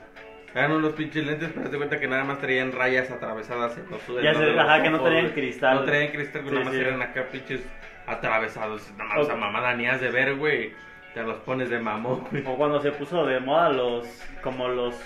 [0.54, 4.22] Eran unos pinches lentes, pero te cuenta que nada más traían rayas atravesadas en los
[4.22, 5.74] Ya de los ajá, que no traían cristal.
[5.74, 6.80] No traían cristal, Sí, nada más sí.
[6.80, 7.60] eran acá pinches
[8.06, 8.90] atravesados.
[8.96, 9.40] Nada más, o sea, Ok.
[9.40, 10.72] mamada ni has de ver, güey.
[11.12, 12.24] Te los pones de mamón.
[12.46, 14.06] O cuando se puso de moda los,
[14.42, 14.98] como los,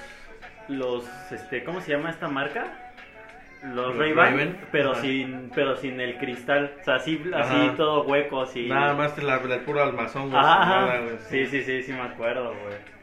[0.70, 2.66] los, este, ¿cómo se llama esta marca?
[3.62, 5.02] Los Los Ray-Ban, pero Ajá.
[5.02, 8.66] sin, pero sin el cristal, o sea, así, así todo hueco, así.
[8.66, 10.40] Nada más la, el puro almazón, güey.
[10.40, 13.00] Nada, sí, sí, sí, sí me acuerdo, güey.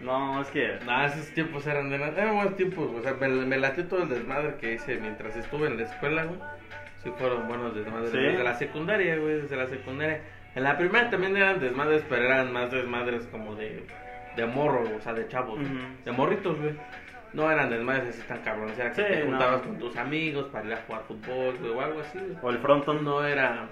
[0.00, 2.20] No, es que, Nah, esos tiempos eran de nada.
[2.20, 2.90] Eran buenos tiempos.
[2.92, 6.24] O sea, me, me latió todo el desmadre que hice mientras estuve en la escuela,
[6.24, 6.40] güey.
[7.02, 8.10] Sí fueron buenos desmadres.
[8.10, 8.18] ¿Sí?
[8.18, 10.20] Desde la secundaria, güey, desde la secundaria.
[10.54, 13.84] En la primera también eran desmadres, pero eran más desmadres como de,
[14.36, 15.70] de morro, o sea, de chavos, güey.
[15.72, 15.84] Ujú.
[16.04, 16.74] de morritos, güey.
[17.32, 19.62] No eran desmadres así tan cabrones, era que Sí, te juntabas no.
[19.64, 22.36] con tus amigos para ir a jugar fútbol, güey, o algo así, güey.
[22.42, 23.66] o el fronton, No era...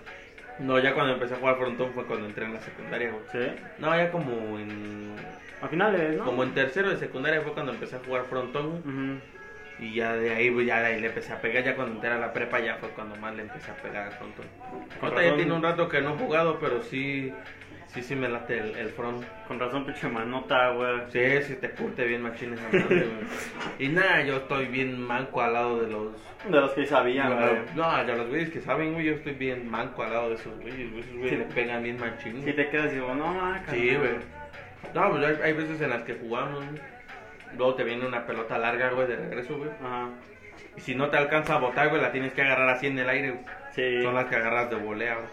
[0.59, 3.23] No, ya cuando empecé a jugar frontón fue cuando entré en la secundaria, güey.
[3.33, 5.15] sí, No, ya como en...
[5.63, 6.25] a finales, ¿no?
[6.25, 8.81] Como en tercero de secundaria fue cuando empecé a jugar frontón, güey.
[8.81, 9.21] Ujú.
[9.79, 11.65] Y ya de ahí, ya de ahí le empecé a pegar.
[11.65, 14.13] Ya cuando entré a la prepa, ya fue cuando más le empecé a pegar al
[14.13, 14.45] frontón.
[15.01, 17.33] Ahorita ya tiene un rato que no he jugado, pero sí,
[17.93, 19.25] sí, sí me late el, el front.
[19.47, 21.01] Con razón, pinche manota, güey.
[21.11, 22.33] Sí, sí te curte bien güey.
[23.79, 26.13] Y nada, yo estoy bien manco al lado de los...
[26.49, 27.55] De los que sabían, güey.
[27.77, 30.59] No, de los güeyes que saben, güey, yo estoy bien manco al lado de esos
[30.61, 30.91] güeyes.
[30.91, 31.01] güey.
[31.01, 31.37] Esos güeyes Sí.
[31.37, 32.43] le pegan bien machín.
[32.43, 33.99] Si te quedas y digo, no, ma, Sí, carnal.
[33.99, 34.13] güey.
[34.95, 36.81] No, pues hay, hay veces en las que jugamos, güey.
[37.57, 39.71] Luego te viene una pelota larga, güey, de regreso, güey.
[39.85, 40.09] Ajá.
[40.77, 43.09] Y si no te alcanza a botar, güey, la tienes que agarrar así en el
[43.09, 43.45] aire, güey.
[43.73, 44.03] Sí.
[44.03, 45.27] Son las que agarras de volea, güey.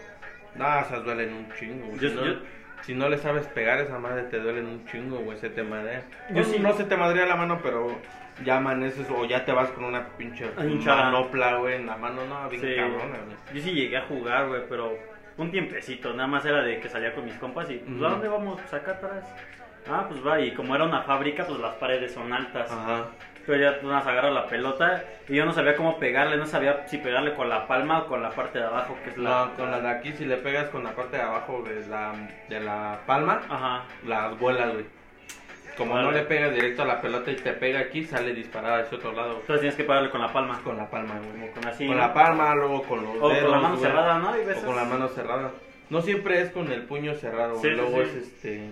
[0.54, 1.98] No, esas duelen un chingo, güey.
[2.00, 2.38] Yo- si, no, yo-
[2.82, 5.38] si no le sabes pegar esa madre, te duelen un chingo, güey.
[5.38, 6.02] Se te madrea.
[6.34, 7.98] Yo sí- no se te madrea la mano, pero
[8.44, 11.04] ya amaneces o ya te vas con una pinche Ah, hinchada.
[11.04, 12.24] manopla, güey, en la mano.
[12.26, 12.74] No, bien Sí.
[12.76, 13.36] cabrona, güey.
[13.54, 14.96] Yo sí llegué a jugar, güey, pero
[15.36, 18.06] un tiempecito, nada más era de que salía con mis compas y, pues, Ujú.
[18.06, 18.60] ¿a dónde vamos?
[18.60, 19.34] Pues acá atrás.
[19.90, 22.70] Ah, pues va, y como era una fábrica, pues las paredes son altas.
[22.70, 23.06] Ajá.
[23.46, 26.86] Pero ya tú nos agarras la pelota y yo no sabía cómo pegarle, no sabía
[26.86, 29.46] si pegarle con la palma o con la parte de abajo, que es la...
[29.46, 32.12] No, con la de aquí, si le pegas con la parte de abajo de la,
[32.48, 33.84] de la palma, Ajá.
[34.06, 34.84] las vuelas, güey.
[35.76, 38.98] Como no le pegas directo a la pelota y te pega aquí, sale disparada hacia
[38.98, 39.36] otro lado.
[39.40, 40.60] Entonces tienes que pegarle con la palma.
[40.62, 41.50] Con la palma, güey.
[41.52, 41.86] Con así.
[41.86, 43.90] Con la palma, luego con los O con dedos, la mano güey.
[43.90, 44.32] cerrada, ¿no?
[44.32, 44.62] Veces.
[44.62, 45.50] O con la mano cerrada.
[45.88, 47.70] No siempre es con el puño cerrado, Sí, güey.
[47.70, 48.00] sí, luego sí.
[48.02, 48.68] es este.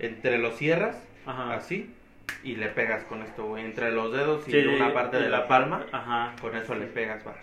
[0.00, 1.54] Entre los cierras, Ajá.
[1.54, 1.94] así,
[2.42, 3.64] y le pegas con esto, güey.
[3.64, 6.34] Entre los dedos y Sí, una parte de la palma, Ajá.
[6.40, 7.34] con eso le pegas, va.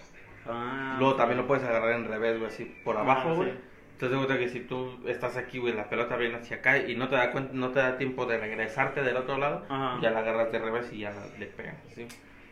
[0.47, 3.51] Ah, Luego también lo puedes agarrar en revés, güey, así por abajo, Ah, güey.
[3.51, 3.57] sí.
[3.93, 7.07] Entonces, cuenta que si tú estás aquí, güey, la pelota viene hacia acá y no
[7.07, 9.99] te da cuenta, no te da tiempo de regresarte del otro lado, Ajá.
[10.01, 12.07] ya la agarras de revés y ya la- le pegas, así.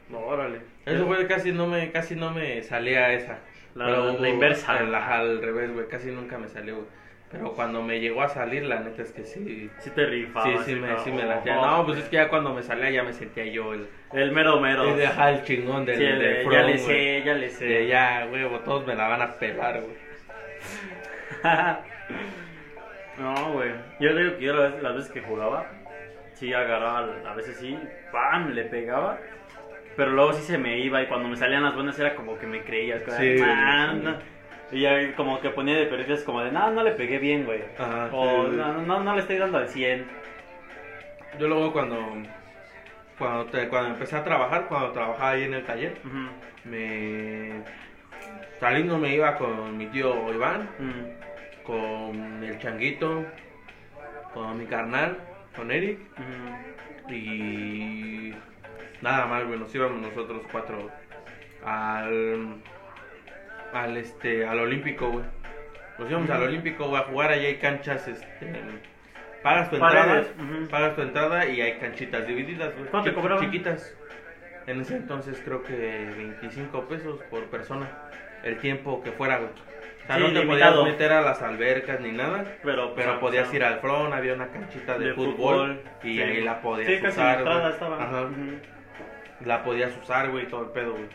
[0.09, 0.61] No, órale.
[0.85, 3.39] Eso, güey, casi no me, casi no me salía esa.
[3.73, 4.79] La- Pero, la inversa.
[4.79, 6.87] el- ajá, al revés, güey, casi nunca me salió, güey.
[7.31, 9.69] Pero cuando me llegó a salir, la neta es que sí.
[9.79, 10.63] Sí te rifaba.
[10.63, 12.89] Sí, sí, me, sí me la Oh, No, pues es que ya cuando me salía
[12.89, 13.87] ya me sentía yo el.
[14.11, 14.83] El mero mero.
[14.95, 17.65] El, ajá, el chingón del, Sí, el ya le sé, ya le sé.
[17.65, 20.09] De ya, güey, todos me la van a pelar, güey.
[23.19, 23.71] no, güey.
[23.99, 25.69] Yo digo que yo las veces, las veces que jugaba,
[26.33, 27.77] sí agarraba, a veces sí,
[28.11, 28.51] ¡pam!
[28.53, 29.19] le pegaba.
[29.95, 32.47] Pero luego sí se me iba y cuando me salían las buenas era como que
[32.47, 33.03] me creías.
[33.17, 34.38] Sí, "Man, sí.
[34.71, 34.77] No".
[34.77, 37.63] Y ya como que ponía de perdidas como de, no, no le pegué bien, güey.
[37.77, 40.05] Ajá, O sí, no, no, no le estoy dando al 100.
[41.39, 41.97] Yo luego cuando.
[43.17, 47.61] Cuando, te- cuando empecé a trabajar, cuando trabajaba ahí en el taller, Ujú, me.
[48.59, 50.69] Saliendo me iba con mi tío Iván,
[51.63, 53.25] con el changuito,
[54.33, 55.17] con mi carnal,
[55.55, 55.99] con Eric.
[57.09, 58.33] Y
[59.01, 60.89] nada más, güey, nos íbamos nosotros cuatro
[61.65, 62.55] al
[63.73, 65.25] al este al olímpico, güey.
[65.97, 68.53] Nos íbamos al olímpico, güey, a jugar allá hay canchas este
[69.43, 70.23] pagas tu entrada,
[70.69, 72.89] pagas tu entrada y hay canchitas divididas, güey.
[72.89, 73.43] ¿Cuánto cobraban?
[73.43, 73.95] Chiquitas.
[74.67, 77.89] En ese entonces creo que 25 pesos por persona,
[78.43, 79.49] el tiempo que fuera, güey.
[79.49, 80.75] O sea, Sí, no te limitado.
[80.81, 83.79] podías meter a las albercas ni nada, Pero, pero pues, podías o sea, ir al
[83.79, 86.21] front, había una canchita de, de fútbol, fútbol, y sí.
[86.21, 87.41] ahí la podías Sí, casi usar.
[87.41, 88.03] la estaba.
[88.03, 88.21] Ajá.
[88.23, 89.45] Ujú.
[89.45, 91.05] La podías usar, güey, todo el pedo, güey.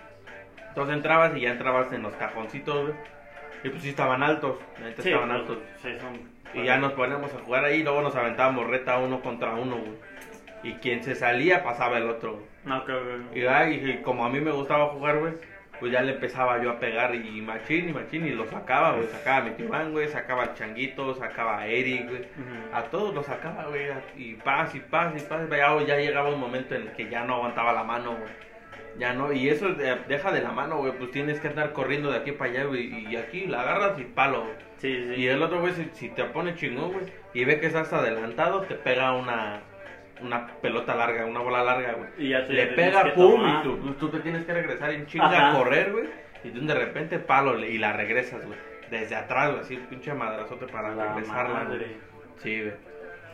[0.74, 2.94] Entonces entrabas y ya entrabas en los cajoncitos, güey.
[3.62, 5.58] Y pues sí estaban altos, la neta Sí, estaban pues, altos.
[5.80, 9.20] sí, son- Y ya nos poníamos a jugar ahí y luego nos aventábamos reta uno
[9.20, 9.94] contra uno, güey.
[10.64, 12.44] Y quien se salía pasaba el otro, güey.
[12.64, 13.00] No, creo
[13.32, 13.38] que...
[13.40, 15.34] Y, ay, y como a mí me gustaba jugar, güey,
[15.80, 19.06] pues ya le empezaba yo a pegar y machín y machín y lo sacaba, güey.
[19.08, 22.24] Sacaba a mi tibán, güey, sacaba al changuito, sacaba a Eric, güey.
[22.72, 25.42] A todos los sacaba, güey, y paz, y paz, y paz.
[25.50, 28.30] Ya, ya llegaba un momento en el que ya no aguantaba la mano, güey.
[28.98, 32.18] Ya no, y eso deja de la mano, güey, pues tienes que andar corriendo de
[32.18, 34.54] aquí para allá, güey, y aquí la agarras y palo, güey.
[34.76, 35.20] Sí, sí.
[35.20, 38.60] Y el otro, güey, si, si te pone chingón, güey, y ve que estás adelantado,
[38.62, 39.62] te pega una,
[40.20, 42.08] una pelota larga, una bola larga, güey.
[42.18, 43.66] Y ya te Le pega, pum, tomar.
[43.66, 45.50] y tú, tú te tienes que regresar en chinga Ajá.
[45.50, 46.04] a correr, güey.
[46.44, 48.58] Y tú de repente palo y la regresas, güey.
[48.90, 51.80] Desde atrás, güey, así pinche madrazote para La regresarla, güey.
[52.36, 52.74] Sí, güey.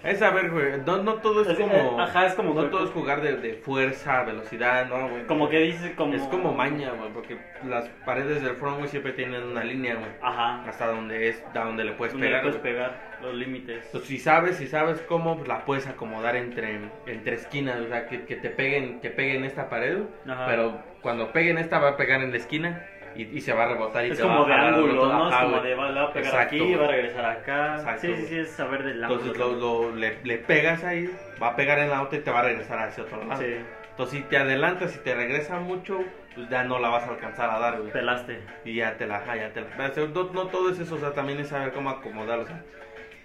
[0.02, 1.74] Es a ver, güey, no, no todo es, Es- como...
[1.74, 5.24] eh, ajá, es como No todo es jugar de, de fuerza, velocidad, no, güey.
[5.26, 6.14] Como que dice, como...
[6.14, 7.36] Es como maña, güey, porque
[7.68, 10.10] las paredes del front, güey, siempre tienen una línea, güey.
[10.22, 10.64] Ajá.
[10.66, 12.72] Hasta donde es, hasta donde le puedes Donde le pegar, puedes güey.
[12.72, 13.84] pegar los límites.
[13.86, 18.06] Entonces, si sabes, si sabes cómo, pues la puedes acomodar entre, entre esquinas, o sea,
[18.06, 20.46] que, que te peguen, que peguen esta pared, Ajá.
[20.46, 23.68] pero cuando peguen esta va a pegar en la esquina y, y se va a
[23.68, 25.06] rebotar y Es te va como a de al ángulo.
[25.12, 25.28] ¿no?
[25.30, 27.74] Es como de va, va a pegar Exacto, aquí, va a regresar acá.
[27.76, 29.20] Exacto, sí, sí, sí, es saber del ángulo.
[29.20, 29.52] Entonces lo,
[29.90, 31.10] lo- le, le pegas ahí,
[31.42, 33.40] va a pegar en la otra y te va a regresar hacia otro lado.
[33.40, 33.54] Sí,
[33.90, 35.98] Entonces si te adelantas y te regresa mucho,
[36.34, 37.92] pues ya no la vas a alcanzar a dar, güey.
[37.92, 38.40] pelaste.
[38.64, 39.88] Y ya te la, ya te la.
[40.08, 42.44] No, no todo es eso, o sea, también es saber cómo acomodarlo.
[42.44, 42.62] O sea,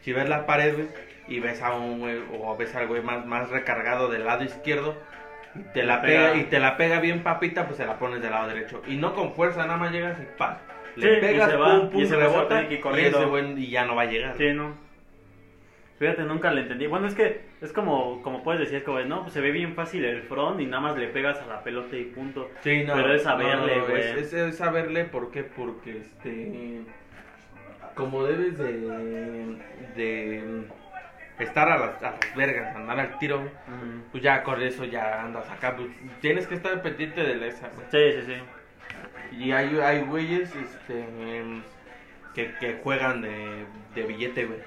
[0.02, 0.88] si ves la pared, güey,
[1.28, 4.96] y ves a un güey, o ves al güey más, más recargado del lado izquierdo,
[5.60, 6.32] y te la pega.
[6.32, 8.82] pega, y te la pega bien papita, pues se la pones del lado derecho.
[8.88, 10.60] Y no con fuerza, nada más llegas y pa.
[10.96, 13.70] Sí, Le y pegas, se va, pum, pum, y se rebota, y ese güey y
[13.70, 14.36] ya no va a llegar.
[14.38, 14.74] Sí, no.
[16.00, 16.88] Fíjate, nunca le entendí.
[16.88, 19.76] Bueno, es que es como, como puedes decir, es como, no, pues se ve bien
[19.76, 22.50] fácil el front y nada más le pegas a la pelota y punto.
[22.62, 24.02] Sí, no, Pero es saberle, no, güey.
[24.02, 25.44] Es, es- es saberle, ¿por qué?
[25.44, 26.82] Porque, este,
[27.94, 29.58] como debes de,
[29.96, 30.64] de
[31.40, 34.12] estar a las, a las vergas, andar al tiro, Mm.
[34.12, 35.90] pues ya con eso ya andas acá, pues
[36.22, 37.88] tienes que estar pendiente de la esa, güey.
[37.92, 39.38] Sí, sí, sí.
[39.38, 41.06] Y hay, hay güeyes, este,
[42.34, 44.60] que, que juegan de, de billete, güey.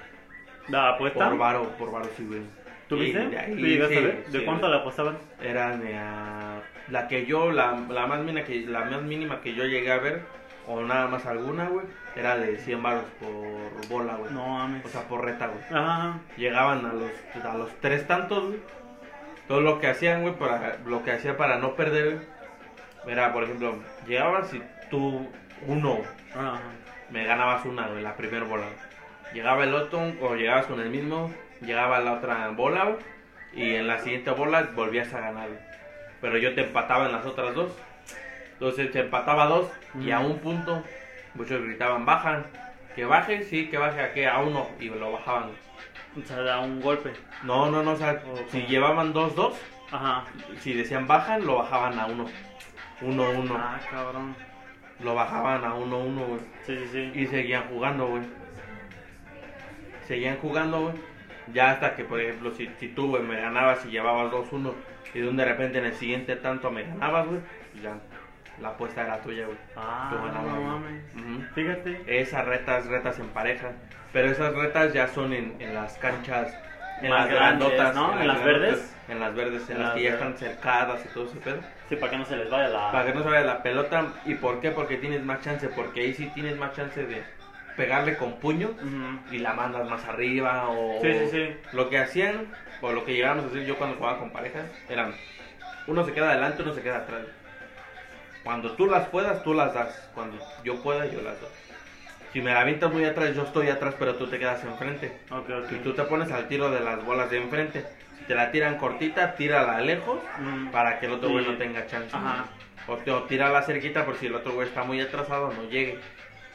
[0.67, 1.29] ¿La apuesta?
[1.29, 2.41] Por varo, por varo, sí, güey.
[2.87, 3.19] ¿Tú viste?
[3.21, 4.25] ¿Tú llegaste sí, a ver?
[4.25, 4.71] ¿De sí, cuánto güey.
[4.71, 5.17] la apostaban?
[5.41, 9.53] Era de, ah, la que yo, la, la más mínima que la más mínima que
[9.53, 10.21] yo llegué a ver,
[10.69, 14.31] o nada más alguna, güey, era de 100 baros por bola, güey.
[14.31, 14.85] No mames.
[14.85, 15.63] O sea, por reta, güey.
[15.71, 16.19] Ajá.
[16.37, 17.11] Llegaban a los,
[17.43, 18.59] a los tres tantos, güey.
[19.47, 22.27] Todo lo que hacían, güey, para, lo que hacía para no perder, güey,
[23.07, 25.27] era, por ejemplo, llegabas y tú,
[25.65, 26.01] uno,
[26.35, 26.59] Ajá.
[27.09, 28.65] me ganabas una, güey, la primera bola.
[29.33, 32.97] Llegaba el otro, o llegabas con el mismo, llegaba la otra bola, güey,
[33.53, 35.59] y en la siguiente bola volvías a ganar, güey.
[36.21, 37.71] Pero yo te empataba en las otras dos.
[38.59, 40.83] Entonces se empataba dos, y a un punto,
[41.33, 42.45] muchos gritaban, bajan.
[42.93, 45.51] Que baje, sí, que baje a qué, a uno, y lo bajaban.
[46.21, 47.13] O sea, da un golpe.
[47.43, 49.53] No, no, no, o sea, ¿O si llevaban dos, dos,
[49.91, 50.25] Ajá.
[50.59, 52.25] si decían bajan, lo bajaban a uno.
[52.99, 53.55] Uno, uno.
[53.57, 54.35] Ah, cabrón.
[54.99, 56.41] Lo bajaban a uno, uno, güey.
[56.65, 57.11] Sí, sí, sí.
[57.17, 58.23] Y seguían jugando, güey.
[60.05, 60.95] Seguían jugando, güey.
[61.53, 64.73] Ya hasta que, por ejemplo, si, si tú, güey, me ganabas y llevabas 2-1
[65.13, 67.39] y de un de repente en el siguiente tanto me ganabas, güey,
[67.71, 67.97] pues ya
[68.61, 69.57] la apuesta era tuya, güey.
[69.75, 71.03] Ah, Tú ganabas, no mames.
[71.15, 71.43] Ujú.
[71.55, 72.03] Fíjate.
[72.21, 73.71] Esas retas, retas en pareja.
[74.13, 76.53] Pero esas retas ya son en, en las canchas,
[77.01, 78.19] en Más las grandes, grandotas, ¿no?
[78.19, 78.95] ¿En las grandotas, verdes?
[79.07, 80.27] En las verdes, en, En las las que ya verdes.
[80.27, 81.57] están cercadas y todo ese pedo.
[81.89, 82.91] Sí, para que no se les vaya la.
[82.91, 84.05] Para que no se vaya la pelota.
[84.25, 84.71] ¿Y por qué?
[84.71, 85.67] Porque tienes más chance.
[85.69, 87.23] Porque ahí sí tienes más chance de
[87.77, 89.33] pegarle con puño Ujú.
[89.35, 91.55] y la mandas más arriba o Sí, sí, sí.
[91.71, 92.47] lo que hacían
[92.81, 95.13] o lo que llegábamos a hacer yo cuando jugaba con parejas eran
[95.87, 97.21] uno se queda adelante uno se queda atrás
[98.43, 101.49] cuando tú las puedas tú las das cuando yo pueda yo las doy
[102.33, 105.49] si me la avientas muy atrás yo estoy atrás pero tú te quedas enfrente Ok,
[105.49, 105.71] ok.
[105.71, 107.85] y tú te pones al tiro de las bolas de enfrente
[108.19, 110.67] si te la tiran cortita tírala lejos Mm.
[110.69, 111.33] para que el otro Sí.
[111.33, 112.45] güey no tenga chance Ajá.
[112.87, 115.99] o, o tírala cerquita por si el otro güey está muy atrasado no llegue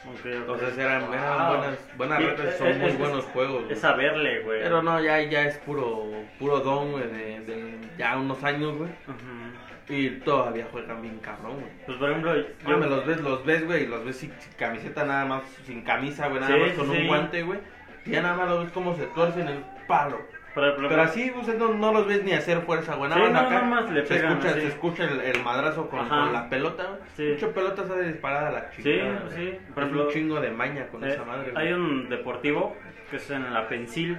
[0.07, 0.25] Ok, ok.
[0.25, 1.57] entonces eran, eran Wow.
[1.57, 3.63] buenas buenas retas es- son muy es- buenos juegos.
[3.69, 4.61] Es saberle, güey.
[4.61, 6.05] Pero no, ya, ya es puro,
[6.39, 8.89] puro don, güey, de, de ya unos años, güey.
[9.07, 9.93] Ujú.
[9.93, 11.71] Y todavía juegan bien cabrón, güey.
[11.85, 12.43] Pues por ejemplo, yo.
[12.65, 15.43] Ah, me los ves, los ves, güey, y los ves sin, sin camiseta nada más,
[15.65, 16.97] sin camisa, güey, nada Sí, más con sí.
[17.01, 17.59] un guante, güey.
[18.05, 20.19] Y ya nada más los ves como se tuercen el palo.
[20.63, 23.09] Ejemplo, Pero así, usted no, no los ves ni hacer fuerza, güey.
[23.09, 24.61] Nada Sí, más no, acá nada más le se, pegan escucha, así.
[24.61, 26.99] se escucha el, el madrazo con, con la pelota.
[27.17, 27.23] Sí.
[27.33, 29.29] Mucho pelota sale disparada a la Sí, chingada.
[29.31, 29.35] sí.
[29.35, 29.59] güey.
[29.73, 31.73] Por ejemplo, un chingo de maña con eh, esa madre, hay güey.
[31.73, 32.75] un deportivo
[33.09, 34.17] que es en la Pensil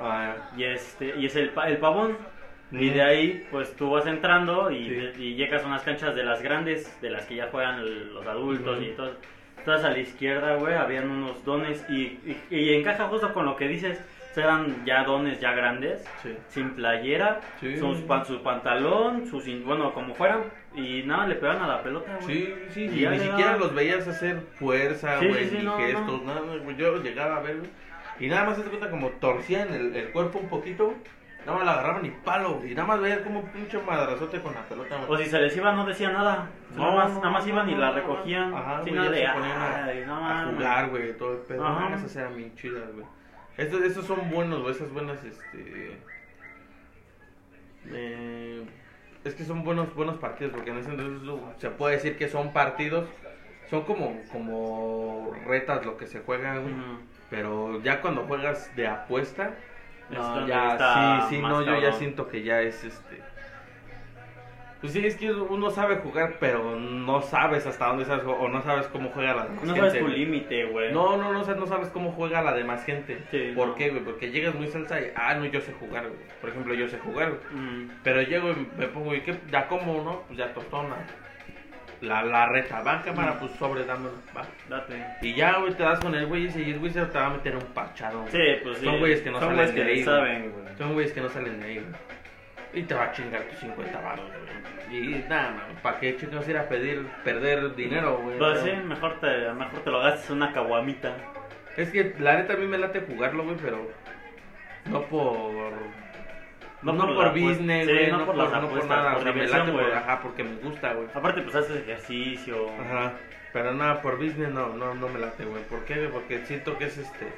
[0.00, 2.16] Ah, y este y es el, el pavón.
[2.72, 5.22] Y de ahí, pues tú vas entrando y, Sí.
[5.22, 8.26] y llegas a unas canchas de las grandes, de las que ya juegan el- los
[8.26, 8.84] adultos Ujú.
[8.86, 9.10] y todo.
[9.58, 13.54] Entonces a la izquierda, güey, habían unos dones y, y, y encaja justo con lo
[13.56, 14.02] que dices.
[14.34, 16.36] Eran ya dones ya grandes, sí.
[16.48, 17.76] sin playera, Sí.
[17.76, 22.16] sus pan- su pantalón, sus bueno, como fueran, y nada, le pegan a la pelota,
[22.22, 22.34] güey.
[22.34, 26.34] Sí, sí, Y ni siquiera los veías hacer fuerza, güey, ni no, gestos, no.
[26.34, 26.76] nada, güey.
[26.76, 27.70] Yo llegaba a ver, güey.
[28.20, 30.94] Y nada más se cuenta como torcían el, el cuerpo un poquito.
[31.44, 32.62] Nada más la agarraban y palo.
[32.64, 35.24] Y nada más veías como un pinche madrazote con la pelota, O güey.
[35.24, 37.90] si se les iba no decía nada, No, nada más, nada más iban y la
[37.90, 41.94] recogían, Ajá, sin güey, nada de, se ponían jugar, güey, todo el pedo.
[41.96, 43.04] Esas eran bien chidas, güey.
[43.56, 45.98] Estos, estos son buenos, esas buenas, este...
[47.86, 48.64] Eh,
[49.24, 52.52] es que son buenos buenos partidos, porque en ese entonces se puede decir que son
[52.52, 53.08] partidos,
[53.70, 56.20] son como, como retas lo que se
[56.58, 56.72] güey.
[56.74, 56.98] Ujú.
[57.30, 59.54] Pero ya cuando juegas de apuesta,
[60.10, 63.22] Es no, ya, sí, sí, no, yo ya siento que ya es este.
[64.82, 68.62] Pues sí, es que uno sabe jugar, pero no sabes hasta dónde sabes, o no
[68.62, 70.92] sabes cómo juega la demás No gente, sabes tu límite, güey.
[70.92, 73.22] No, no, no, o sea, no sabes cómo juega la demás gente.
[73.30, 73.74] Sí, ¿Por no.
[73.76, 74.02] qué, güey?
[74.02, 76.18] Porque llegas muy salsa y, ah, no, yo sé jugar, güey.
[76.40, 77.62] Por ejemplo, yo sé jugar, güey.
[77.62, 77.90] Mm.
[78.02, 79.38] Pero llego y me pongo, ¿y qué?
[79.52, 80.22] Ya como, ¿no?
[80.26, 80.96] Pues ya tostona.
[82.00, 84.44] La, la reta, va, cámara, pues sobre, dámelo, va.
[84.68, 85.00] Date.
[85.22, 87.30] Y ya, güey, te das con el güey y el güey se te va a
[87.30, 88.24] meter un parchado.
[88.26, 88.84] Sí, pues sí.
[88.84, 90.76] Son güeyes que no Son salen de ahí, saben, güey.
[90.76, 91.92] Son güeyes que no salen de ahí, güey.
[92.74, 94.62] Y te va a chingar tus 50 baros, güey.
[94.92, 98.38] Y nada, ¿para qué chicos ir a pedir, perder dinero, güey?
[98.38, 101.14] Pues sí, mejor te, mejor te lo gastes una caguamita.
[101.76, 103.88] Es que la neta a mí me late jugarlo, güey, pero
[104.86, 105.72] no por...
[106.82, 109.22] No, No por business, Sí, güey, no no, por las no por nada, por o
[109.22, 111.06] sea, me late por, ajá, porque me gusta, güey.
[111.14, 112.68] Aparte, pues haces ejercicio.
[112.80, 113.12] Ajá,
[113.52, 115.62] pero nada, por business no, no, no me late, güey.
[115.64, 116.08] ¿Por qué?
[116.12, 117.28] Porque siento que es este.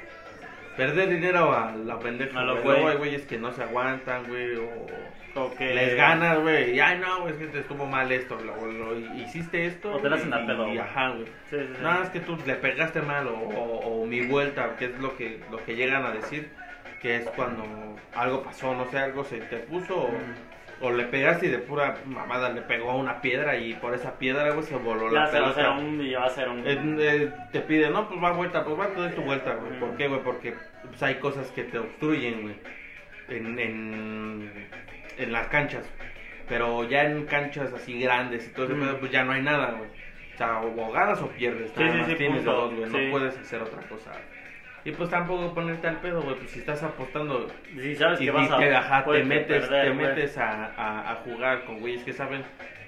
[0.77, 2.39] Perder dinero a la pendeja.
[2.39, 2.65] A lo güey.
[2.65, 4.85] Luego hay güeyes que no se aguantan, güey, o
[5.37, 6.75] O que les ganas, güey.
[6.75, 9.93] Y ay, no, güey, es que te estuvo mal esto, lo, lo- hiciste esto.
[9.93, 11.25] O te la hacen y- a pedo, Y, ajá, güey.
[11.49, 11.81] Sí, sí, sí.
[11.81, 15.15] No, es que tú le pegaste mal, o, o- o mi vuelta, que es lo
[15.17, 16.49] que, lo que llegan a decir,
[17.01, 17.63] que es cuando
[18.15, 19.99] algo pasó, no sé, algo se te puso, Mm.
[19.99, 24.17] o le pegaste y de pura mamada le pegó a una piedra y por esa
[24.17, 25.79] piedra, güey, se voló Ya la se va a hacer pelota.
[25.81, 26.01] un.
[26.01, 26.59] Ya va a ser un.
[26.67, 29.79] Eh, eh, te pide, no, pues va vuelta, pues va, te doy tu vuelta, güey.
[29.79, 30.21] ¿Por qué, güey?
[30.21, 30.53] Porque
[30.87, 32.55] pues, hay cosas que te obstruyen, güey.
[33.29, 34.51] En, en,
[35.17, 35.89] en las canchas.
[36.47, 39.71] Pero ya en canchas así grandes y todo ese pedo, pues ya no hay nada,
[39.71, 39.89] güey.
[40.33, 41.71] O sea, o ganas o pierdes.
[41.75, 42.51] Sí, sí, sí, tienes punto.
[42.51, 42.89] dos, güey.
[43.05, 44.11] No puedes hacer otra cosa.
[44.85, 46.35] Y pues tampoco ponerte al pedo, güey.
[46.35, 48.57] Pues si estás apostando Si sabes y, que y vas a.
[48.77, 50.07] ajá, te metes, perder, te güey.
[50.07, 52.43] metes a, a, a jugar con güeyes que saben,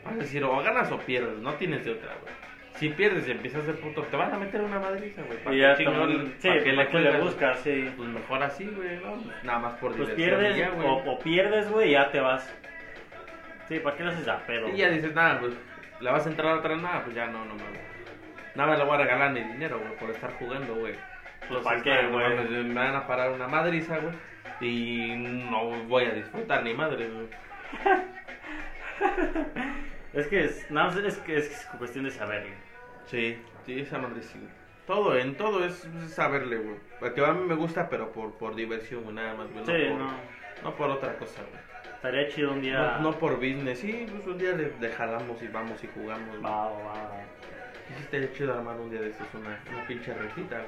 [0.05, 2.33] vas a decir, o ganas o pierdes, no tienes de otra, güey.
[2.75, 5.39] Si pierdes y empiezas de puto, te van a meter una madriza, güey.
[5.43, 7.59] ¿Para Y ya chingón- también- Sí, para qué ¿para qué le buscas?
[7.61, 7.91] Sí.
[7.97, 9.17] Pues mejor así, güey, ¿no?
[9.43, 10.87] Nada más por Pues diversión pierdes ya, güey.
[10.87, 12.47] o, o pierdes, güey, y ya te vas.
[13.67, 14.69] Sí, ¿para qué le haces a pedo?
[14.69, 15.53] Y ya dices, nada, pues,
[15.99, 17.03] ¿le vas a entrar a otra nada?
[17.03, 17.81] Pues ya no, no mames.
[18.53, 20.93] Nada le voy a regalar mi dinero, güey, por estar jugando, güey.
[21.49, 22.63] Pues, ¿para qué, no güey?
[22.63, 24.13] Me van a parar una madriza, güey.
[24.59, 25.15] Y
[25.49, 27.27] no voy a disfrutar ni madre, güey.
[30.13, 32.53] Es que es, no, es, que es cuestión de saberle.
[33.05, 34.39] Sí, sí, esa madre sí.
[34.87, 36.77] Todo, en todo es, saberle, güey.
[36.99, 39.59] Porque a mí me gusta, pero por, por diversión, güey, nada más, güey.
[39.59, 40.11] No, Sí, por, no.
[40.63, 41.61] no por otra cosa, güey.
[41.93, 42.97] Estaría chido un día.
[42.97, 43.79] No, no por business.
[43.79, 46.43] Sí, pues un día le, le jalamos y vamos y jugamos.
[46.43, 47.11] Va, va, va.
[47.87, 50.61] Sí, estaría chido armar un día de estos una, una pinche retita.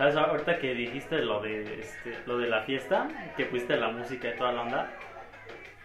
[0.00, 0.16] ¿Sabes?
[0.16, 4.36] Ahorita que dijiste lo de, este, lo de la fiesta, que pusiste la música y
[4.38, 4.90] toda la onda,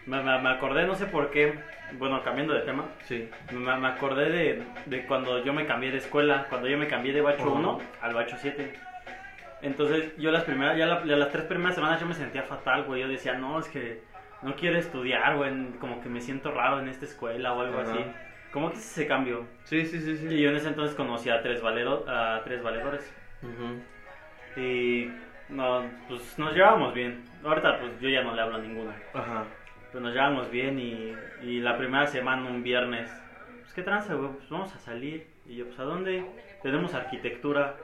[0.06, 1.52] me, me, me acordé, no sé por qué,
[1.98, 3.28] bueno, cambiando de tema, Sí.
[3.52, 7.12] me, me acordé de, de cuando yo me cambié de escuela, cuando yo me cambié
[7.12, 7.50] de bacho Ajá.
[7.58, 8.72] 1 al bacho 7.
[9.60, 13.02] Entonces, yo las primeras, ya, la- las tres primeras semanas yo me sentía fatal, güey.
[13.02, 14.00] Yo decía, no, es que
[14.40, 15.52] no quiero estudiar, güey.
[15.78, 17.90] Como que me siento raro en esta escuela o algo Ajá.
[17.92, 18.00] así.
[18.50, 19.46] ¿Cómo que ese cambio?
[19.64, 20.26] Sí, sí, sí, sí.
[20.34, 23.12] Y yo en ese entonces conocí a tres, valero, a tres valedores.
[23.42, 23.82] Ujú.
[24.56, 25.10] Y
[25.48, 27.22] no, pues nos llevábamos bien.
[27.44, 28.92] Ahorita pues yo ya no le hablo a ninguno.
[29.14, 29.44] Ajá.
[29.92, 33.10] Pero nos llevábamos bien y, y la primera semana, un viernes,
[33.60, 35.28] pues qué tranza, güey, pues vamos a salir.
[35.46, 36.24] Y yo, pues ¿a dónde?
[36.62, 37.76] Tenemos arquitectura.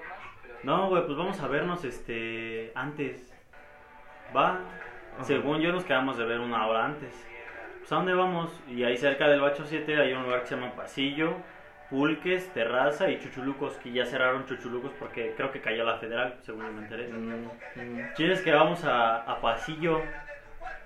[0.62, 3.32] No, güey, pues vamos a vernos este antes.
[4.34, 4.60] Va.
[5.14, 5.24] Ajá.
[5.24, 7.28] Según yo nos quedamos de ver una hora antes.
[7.78, 8.60] Pues ¿a dónde vamos?
[8.68, 11.36] Y ahí cerca del Bacho 7 hay un lugar que se llama Pasillo,
[11.92, 16.74] Pulques, Terraza y Chuchulucos, que ya cerraron Chuchulucos porque creo que cayó la federal, según
[16.74, 17.06] me enteré.
[17.08, 17.44] Mm,
[17.76, 18.14] mm.
[18.14, 20.00] Chile es que vamos a, a pasillo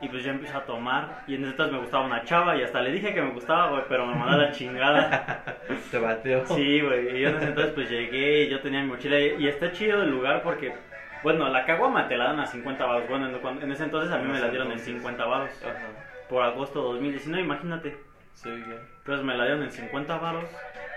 [0.00, 2.90] y pues yo empiezo a tomar y entonces me gustaba una chava y hasta le
[2.90, 5.44] dije que me gustaba, güey, pero me mandó la chingada.
[5.92, 6.44] Te bateo.
[6.46, 9.44] Sí, güey, y yo en ese entonces pues llegué y yo tenía mi mochila y,
[9.44, 10.74] y está chido el lugar porque,
[11.22, 14.18] bueno, la caguama te la dan a 50 baros, bueno, en, en ese entonces a
[14.18, 15.86] mí me la dieron en 50 baros Ajá.
[16.28, 18.05] por agosto de 2019, imagínate.
[18.36, 18.50] Sí.
[18.50, 20.44] Entonces me la dieron en 50 varos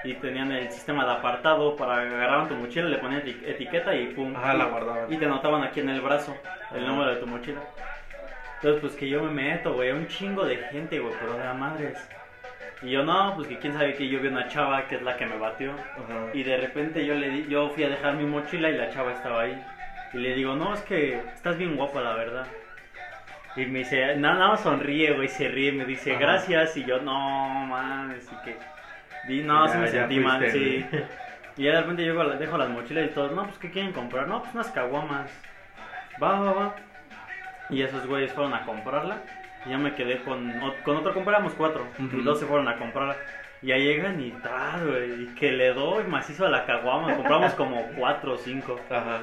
[0.04, 4.08] y tenían el sistema de apartado para agarraban tu mochila, le ponían eti- etiqueta y
[4.14, 4.36] pum.
[4.36, 5.12] Ajá, la guardaban.
[5.12, 6.36] Y te anotaban aquí en el brazo
[6.76, 7.60] el número de tu mochila.
[8.56, 11.54] Entonces, pues que yo me meto, güey, un chingo de gente, güey, pero de a
[11.54, 11.98] madres.
[12.82, 15.18] Y yo no, pues que quién sabe que yo vi una chava que es la
[15.18, 15.72] que me batió.
[15.72, 16.28] Ajá.
[16.34, 19.14] Y de repente yo le di, yo fui a dejar mi mochila y la chava
[19.14, 19.62] estaba ahí.
[20.14, 22.48] Y le digo, no, es que estás bien guapa, la verdad.
[23.62, 26.20] Y me dice, nada, nada más sonríe, güey, se ríe, me dice, Ajá.
[26.20, 26.78] gracias.
[26.78, 27.12] Y yo, no,
[27.66, 28.58] mames, y que.
[29.34, 30.86] Y no, Ya, sí me sentí mal, sí.
[31.58, 34.28] Y ya de repente la- dejo las mochilas y todos, no, pues ¿qué quieren comprar?
[34.28, 35.30] No, pues unas caguamas.
[36.22, 36.76] Va, va, va.
[37.70, 39.18] Y esos güeyes fueron a comprarla.
[39.66, 40.54] Y yo me quedé con,
[40.86, 41.86] con otro, compramos cuatro.
[42.00, 43.18] Y dos se fueron a comprar.
[43.62, 45.24] Y ya llegan y tal, güey.
[45.24, 47.14] Y que le doy macizo a la caguama.
[47.16, 48.80] Compramos como cuatro o cinco.
[48.90, 49.20] Ajá.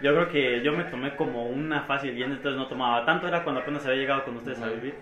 [0.00, 3.28] Yo creo que yo me tomé como una fácil y entonces no tomaba tanto.
[3.28, 4.94] Era cuando apenas había llegado con ustedes a vivir.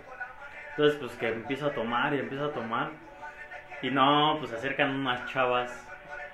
[0.70, 2.90] Entonces, pues que empiezo a tomar y empiezo a tomar.
[3.82, 5.84] Y no, pues se acercan unas chavas.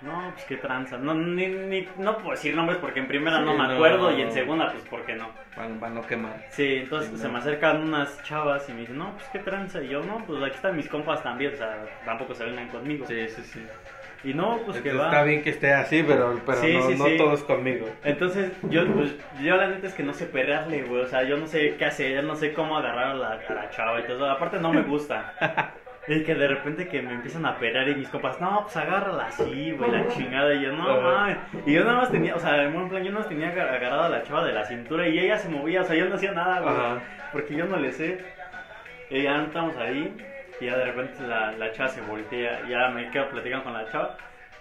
[0.02, 0.98] No, pues qué tranza.
[0.98, 3.74] No, ni, ni- no puedo decir nombres porque en primera Sí, no me no.
[3.74, 5.28] acuerdo y en segunda, pues porque no.
[5.54, 6.32] Para, para no quemar.
[6.50, 7.32] Sí, entonces Sí, se no.
[7.34, 9.82] me acercan unas chavas y me dicen, no, pues qué tranza.
[9.82, 11.54] Y yo, no, pues aquí están mis compas también.
[11.54, 13.06] O sea, tampoco se vengan conmigo.
[13.06, 13.66] Sí, sí, sí.
[14.24, 15.06] Y no, pues que va.
[15.06, 17.16] Está bien que esté así, pero, pero Sí, no, sí, no sí.
[17.18, 17.86] todos conmigo.
[18.04, 21.02] Entonces, yo, pues, yo la neta es que no sé perrearle, güey.
[21.02, 23.70] O sea, yo no sé qué hacer, no sé cómo agarrar a la, a la
[23.70, 24.30] chava y todo eso.
[24.30, 25.34] Aparte, no me gusta.
[26.06, 29.24] Y que de repente que me empiezan a perrear y mis compas, no, pues agárrala
[29.28, 30.52] así, güey, la chingada.
[30.52, 31.38] Y yo, no mames.
[31.64, 33.70] Y yo nada más tenía, o sea, en buen plan, yo nada más tenía agar-
[33.70, 36.16] agarrada a la chava de la cintura y ella se movía, o sea, yo no
[36.16, 36.74] hacía nada, güey.
[37.32, 38.18] Porque yo no le sé.
[39.08, 40.14] Y ya estamos ahí
[40.60, 43.72] y ya de repente la, la chava se voltea y ya me quedo platicando con
[43.74, 44.16] la chava.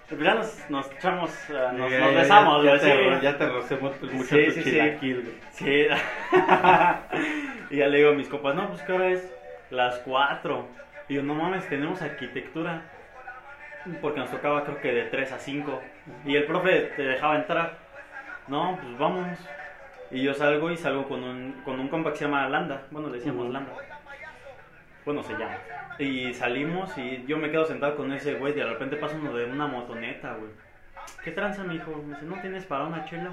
[0.10, 3.38] Pues ya nos, nos echamos, eh, nos, Ya- nos ya- besamos, ya, güey, te, ya
[3.38, 4.64] te rocé mucho Sí, tu sí, sí.
[4.64, 5.40] chilaquil.
[5.52, 5.88] Sí.
[7.70, 9.34] y ya le digo a mis compas, no, pues que ahora es
[9.70, 10.68] las 4.
[11.10, 12.82] Y yo, no mames, tenemos arquitectura.
[14.02, 15.82] Porque nos tocaba creo que de 3 a 5.
[16.26, 17.78] Y el profe te dejaba entrar.
[18.48, 19.28] No, pues vamos.
[20.12, 22.84] Y yo salgo y salgo con un, con un compa que se llama Landa.
[22.92, 23.54] Bueno, le decíamos Ujú.
[23.54, 23.72] Landa.
[25.06, 25.56] Bueno, se llama.
[26.00, 28.54] Y salimos y yo me quedo sentado con ese güey.
[28.54, 30.52] Y de repente pasa uno de una motoneta, güey.
[31.24, 31.92] ¿Qué tranza, mi hijo?
[32.06, 33.32] Me dice, ¿no tienes para una chela?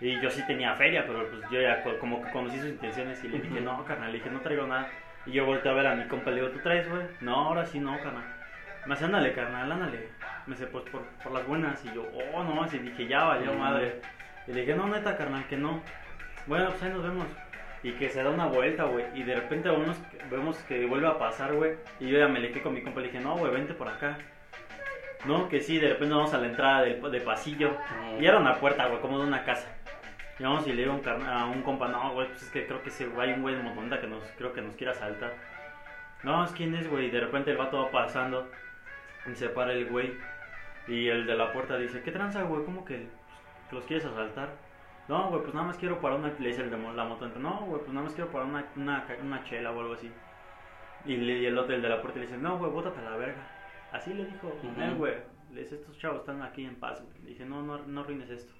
[0.00, 3.22] Y yo sí tenía feria, pero pues yo ya co- como que conocí sus intenciones
[3.24, 4.88] y le dije, no, carnal, le dije, no traigo nada.
[5.26, 7.02] Y yo volteé a ver a mi compa, le digo, ¿tú traes, güey?
[7.20, 8.24] No, ahora sí no, carnal.
[8.86, 10.08] Me dice, ándale, carnal, ándale.
[10.46, 11.84] Me dice, pues por, por las buenas.
[11.84, 14.00] Y yo, oh, no, y dije, ya valió madre.
[14.46, 15.82] Y le dije, no, neta, carnal, que no.
[16.46, 17.26] Bueno, pues ahí nos vemos.
[17.82, 19.04] Y que se da una vuelta, güey.
[19.14, 19.96] Y de repente vemos,
[20.30, 21.74] vemos que vuelve a pasar, güey.
[22.00, 23.74] Y yo ya me le quedé con mi compa y le dije, no, güey, vente
[23.74, 24.18] por acá.
[25.24, 27.76] No, que sí, de repente vamos a la entrada del, de pasillo.
[28.20, 29.68] Y era una puerta, güey, como de una casa.
[30.38, 32.50] Y vamos y le digo a un, carna- a un compa, no, güey, pues es
[32.50, 34.92] que creo que ese, hay un güey de motoneta que nos, creo que nos quiere
[34.92, 35.34] asaltar.
[36.22, 37.06] No, es quién es, güey.
[37.06, 38.48] Y de repente el vato va pasando
[39.30, 40.12] y se para el güey.
[40.86, 42.64] Y el de la puerta dice, ¿qué tranza, güey?
[42.64, 43.06] ¿Cómo que
[43.72, 44.48] los quieres asaltar?
[45.08, 46.28] No, güey, pues nada más quiero para una...
[46.38, 49.06] Le dice el de la motoneta, no, güey, pues nada más quiero para una, una,
[49.22, 50.10] una chela o algo así.
[51.06, 53.10] Y, le- y el otro, el de la puerta, le dice, no, güey, bótate a
[53.10, 53.40] la verga.
[53.92, 54.80] Así le dijo, Ujú.
[54.80, 55.14] "Eh, güey.
[55.52, 57.22] Le dice, estos chavos están aquí en paz, güey.
[57.22, 58.52] Le dice, no, no, no arruines esto.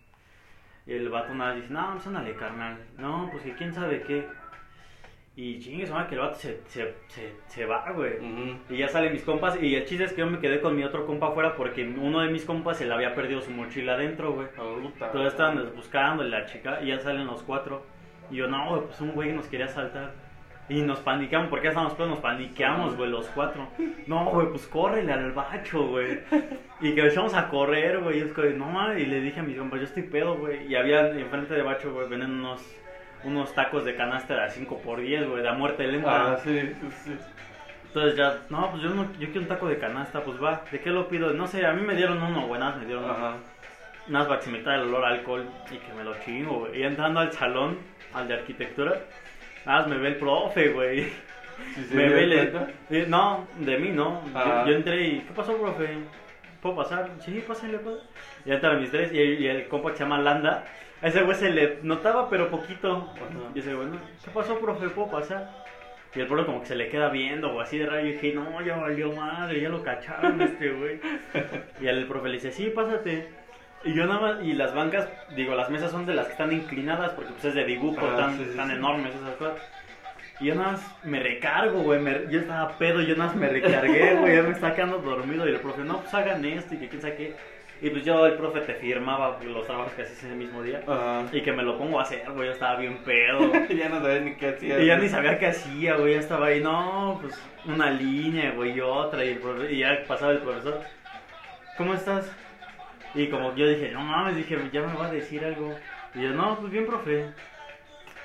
[0.86, 2.78] Y el vato nada dice, no, pues ándale, carnal.
[2.96, 4.26] No, pues que quién sabe qué.
[5.40, 8.14] Y chingue, su madre, que el vato se, se, se, se va, güey.
[8.68, 9.56] Y ya salen mis compas.
[9.62, 12.22] Y el chiste es que yo me quedé con mi otro compa afuera porque uno
[12.22, 14.48] de mis compas se le había perdido su mochila adentro, güey.
[15.00, 17.86] Entonces estaban buscando la chica, y ya salen los cuatro.
[18.32, 20.12] Y yo, no, güey, pues un güey nos quería asaltar.
[20.68, 23.68] Y nos paniqueamos, porque ya estábamos pedos, nos paniqueamos, güey, los cuatro.
[24.08, 26.18] No, güey, pues córrele al bacho, güey.
[26.80, 28.18] Y que echamos a correr, güey.
[28.18, 30.66] Y es que, no mames, y le dije a mis compas, yo estoy pedo, güey.
[30.66, 32.60] Y había enfrente de bacho, güey, venden unos,
[33.24, 36.32] unos tacos de canasta de 5 por 10 güey, de a muerte lenta.
[36.32, 37.16] Ah, sí, sí, sí.
[37.86, 40.78] Entonces ya, no, pues yo no, yo quiero un taco de canasta, pues va, ¿de
[40.80, 41.32] qué lo pido?
[41.32, 43.12] No sé, a mí me dieron uno, buenas, me dieron uno.
[43.12, 43.34] Ajá.
[44.08, 46.14] Nada más para que se me quitara el olor a alcohol y que me lo
[46.24, 46.80] chingo, güey.
[46.80, 47.78] Y entrando al salón,
[48.14, 48.94] al de arquitectura,
[49.66, 51.04] nada más me ve el profe, güey.
[51.74, 52.70] Sí, sí, me ¿me ve cuenta?
[52.90, 54.22] eh, No, de mí no.
[54.34, 54.62] Ah.
[54.64, 55.88] Yo, yo entré y, ¿qué pasó, profe?
[56.62, 57.10] ¿Puedo pasar?
[57.20, 57.96] Sí, pásenle, pues.
[58.44, 60.64] Y entran mis tres y, y el compa que se llama Landa,
[61.02, 63.12] a ese güey se le notaba, pero poquito.
[63.54, 64.88] Y ese güey, "No, ¿qué pasó, profe?
[64.88, 65.50] ¿Puedo pasar?
[66.14, 68.00] Y el profe como que se le queda viendo, o así de raro.
[68.06, 71.00] Y dije, no, ya valió madre, ya lo cacharon este güey.
[71.80, 73.28] y el profe le dice, sí, pásate.
[73.84, 76.52] Y yo nada más, y las bancas, digo, las mesas son de las que están
[76.52, 78.74] inclinadas porque pues es de dibujo, Ah, tan, sí, sí, tan sí.
[78.74, 79.56] enormes esas cosas.
[80.40, 83.48] Y yo nada más me recargo, güey, me- yo estaba pedo, yo nada más me
[83.48, 86.78] recargué, güey, ya me estaba quedando dormido y el profe, no, pues hagan esto y
[86.78, 87.36] que quién sabe qué.
[87.80, 90.82] Y pues yo, el profe te firmaba los trabajos que hacías ese mismo día.
[90.86, 91.24] Ajá.
[91.32, 93.52] Y que me lo pongo a hacer, güey, yo estaba bien pedo.
[93.68, 94.80] ya no sabía ni qué hacía.
[94.80, 98.72] Y ya ni sabía qué hacía, güey, ya estaba ahí, no, pues una línea, güey,
[98.76, 100.80] y otra, y, el profe- y ya pasaba el profesor,
[101.76, 102.30] ¿cómo estás?
[103.14, 105.74] Y como yo dije, no mames, dije, ya me va a decir algo.
[106.14, 107.26] Y yo, no, pues bien, profe.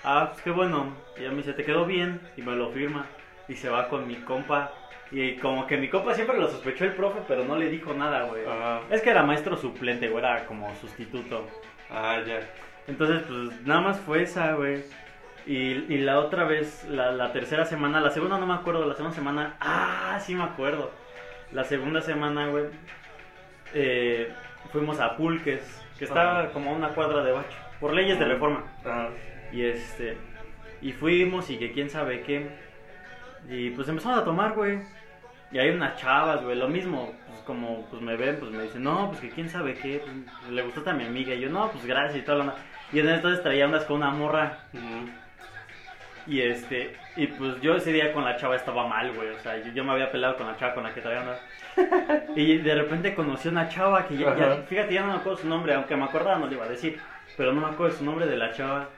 [0.03, 0.95] Ah, pues qué bueno.
[1.17, 3.05] Y ya me dice, te quedó bien, y me lo firma.
[3.47, 4.71] Y se va con mi compa.
[5.13, 8.23] Y como que mi compa siempre lo sospechó el profe, pero no le dijo nada,
[8.23, 8.43] güey.
[8.47, 8.81] Ajá.
[8.89, 11.47] Es que era maestro suplente, güey, era como sustituto.
[11.91, 12.39] Ah, ya.
[12.87, 14.83] Entonces, pues nada más fue esa, güey.
[15.45, 18.95] Y, y la otra vez, la, la tercera semana, la segunda no me acuerdo, la
[18.95, 20.89] segunda semana, ah, sí me acuerdo.
[21.51, 22.65] La segunda semana, güey,
[23.75, 24.33] eh,
[24.71, 28.63] fuimos a Pulques, que estaba como a una cuadra de bacho, por leyes de reforma.
[28.83, 29.09] Ajá.
[29.51, 30.17] Y este,
[30.81, 32.49] y fuimos y que quién sabe qué.
[33.47, 34.79] Y pues empezamos a tomar, güey.
[35.53, 38.81] Y hay unas chavas, güey, lo mismo, pues como pues me ven, pues me dicen,
[38.83, 41.35] no, pues que quién sabe qué, pues, le gustó a mi amiga.
[41.35, 42.57] Y yo, no, pues gracias y todo lo demás.
[42.91, 44.57] Y entonces traía unas con una morra.
[44.73, 45.09] Ujú.
[46.25, 49.29] Y este, y pues yo ese día con la chava estaba mal, güey.
[49.29, 51.39] O sea, yo, yo me había peleado con la chava con la que traía onda.
[52.35, 54.33] Y de repente conocí a una chava que ya,
[54.67, 56.99] fíjate, ya no me acuerdo su nombre, aunque me acordaba no le iba a decir.
[57.37, 58.89] Pero no me acuerdo su nombre de la chava.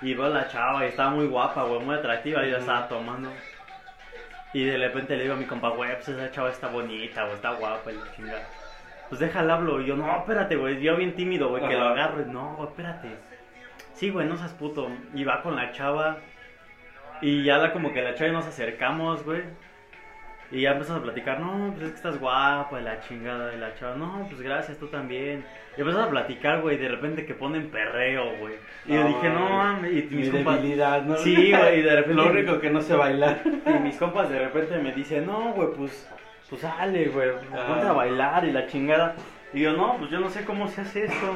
[0.00, 2.44] Y veo a la chava y estaba muy guapa, güey, muy atractiva.
[2.44, 3.30] Y yo estaba tomando.
[4.52, 7.34] Y de repente le digo a mi compa, güey, pues esa chava está bonita, güey,
[7.34, 8.48] está guapa y la chingada.
[9.08, 9.80] Pues déjala hablo.
[9.80, 10.80] Y yo, no, espérate, güey.
[10.80, 12.24] Yo bien tímido, güey, que lo agarro.
[12.26, 13.08] No, güey, espérate.
[13.94, 14.90] Sí, güey, no seas puto.
[15.14, 16.18] Y va con la chava.
[17.20, 19.42] Y ya la, como que la chava y nos acercamos, güey.
[20.52, 23.58] Y ya empezamos a platicar, no, pues es que estás guapa, y la chingada, y
[23.58, 25.44] la chava, no, pues gracias, tú también.
[25.76, 28.56] Y empezamos a platicar, güey, y de repente que ponen perreo, güey.
[28.86, 29.90] Y yo dije, no mames.
[29.92, 31.16] y Mi mis compas, debilidad, ¿no?
[31.16, 33.40] Sí, güey, y de repente- Lo único que no sé bailar.
[33.66, 36.06] y mis compas de repente me dicen, no, güey, pues,
[36.50, 37.64] pues sale, güey, Ah.
[37.68, 39.14] ponte a bailar y la chingada.
[39.54, 41.26] Y yo, no, pues yo no sé cómo se hace esto.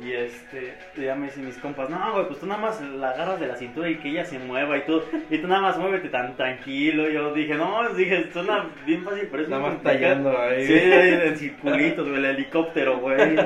[0.00, 3.40] Y este, ya me dicen mis compas, no, güey, pues tú nada más la agarras
[3.40, 6.08] de la cintura y que ella se mueva y tú, y tú nada más muévete
[6.08, 7.10] tan tranquilo.
[7.10, 10.00] Y yo dije, no, dije, suena bien fácil, pero es Nada más complicado".
[10.00, 10.66] tallando ahí.
[10.66, 13.36] Sí, en circulitos, güey, el helicóptero, güey.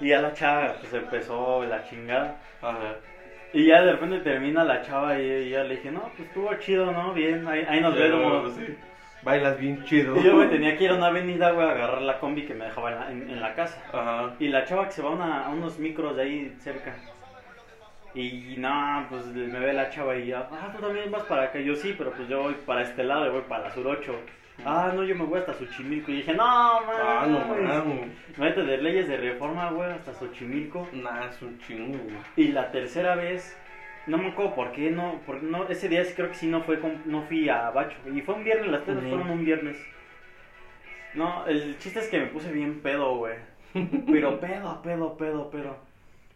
[0.00, 2.36] Y ya la chava, pues empezó la chingada.
[2.60, 2.96] Ajá.
[3.54, 6.52] Y ya de repente termina la chava y, y ya le dije, no, pues estuvo
[6.56, 7.14] chido, ¿no?
[7.14, 8.52] Bien, ahí, ahí nos vemos.
[8.54, 8.74] Sí.
[9.24, 10.16] Bailas bien chido.
[10.16, 12.54] Y yo me tenía que ir a una avenida, güey, a agarrar la combi que
[12.54, 13.82] me dejaba en la, en- en la casa.
[13.92, 14.34] Ajá.
[14.38, 16.94] Y la chava que se va a, una- a unos micros de ahí cerca.
[18.14, 21.58] Y no, pues me ve la chava y ya, ah, tú también vas para acá.
[21.58, 24.14] Yo sí, pero pues yo voy para este lado, yo voy para la sur 8.
[24.64, 26.12] Ah, no, yo me voy hasta Xochimilco.
[26.12, 26.96] Y dije, no, man.
[27.02, 28.08] Ah, no mames.
[28.38, 30.86] Mete de leyes de reforma, güey, hasta Xochimilco.
[30.92, 32.14] Nah, es un chingo, güey.
[32.36, 33.58] Y la tercera vez,
[34.06, 36.62] no me acuerdo por qué, no, por, no ese día sí creo que sí no
[36.62, 37.96] fue con- no fui a Bacho.
[38.14, 39.76] Y fue un viernes, las tres fueron un viernes.
[41.14, 43.36] No, el chiste es que me puse bien pedo, güey.
[44.12, 45.76] Pero pedo, pedo, pedo, pedo.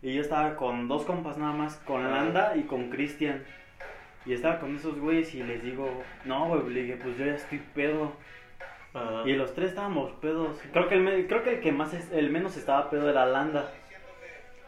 [0.03, 2.09] Y yo estaba con dos compas nada más, con Ah.
[2.11, 3.43] Landa y con Cristian.
[4.25, 5.91] Y estaba con esos güeyes y les digo,
[6.25, 8.13] no, güey, le dije, pues yo ya estoy pedo.
[8.95, 9.23] Ajá.
[9.27, 10.61] Y los tres estábamos pedos.
[10.73, 13.71] Creo que el, creo que el que más es- el menos estaba pedo era Landa.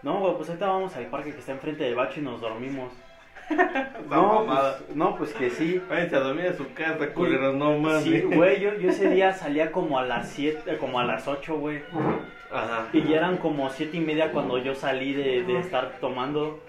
[0.03, 2.93] No, güey, pues ahorita vamos al parque que está enfrente de Bacho y nos dormimos.
[4.09, 5.81] No, pues, no, pues que sí.
[5.89, 8.05] Váyanse a dormir a su casa, culeros, no mames.
[8.05, 11.57] Sí, güey, yo, yo ese día salía como a las 7, como a las 8,
[11.57, 11.83] güey.
[12.53, 12.89] Ajá.
[12.93, 16.61] Y ya eran como siete y media cuando yo salí de, de estar tomando.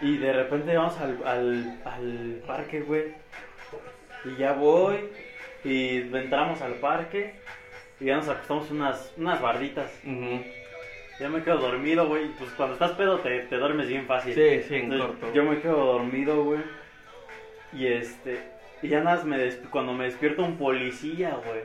[0.00, 3.14] Y de repente vamos al, al, al parque, güey.
[4.24, 4.96] Y ya voy.
[5.64, 7.34] Y entramos al parque.
[8.00, 9.90] Y ya nos acostamos unas, unas barditas.
[10.04, 10.42] Ujú.
[11.18, 12.26] Ya me quedo dormido, güey.
[12.38, 14.34] Pues cuando estás pedo te, te duermes bien fácil.
[14.34, 15.32] Sí, sí, en Entonces, corto.
[15.34, 16.60] Yo me quedo dormido, güey.
[17.72, 18.40] Y este.
[18.82, 21.60] Y ya nada, más me desp- cuando me despierta un policía, güey.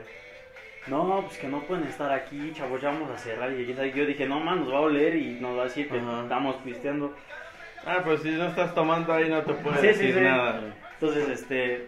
[0.86, 3.52] No, pues que no pueden estar aquí, chavos, ya vamos a cerrar.
[3.52, 5.98] Y yo dije, no, man, nos va a oler y nos va a decir que
[5.98, 6.22] Ajá.
[6.22, 7.14] estamos pisteando.
[7.86, 10.20] Ah, pero si no estás tomando ahí no te puedes Sí, decir sí.
[10.20, 10.60] nada.
[10.94, 11.86] Entonces, este.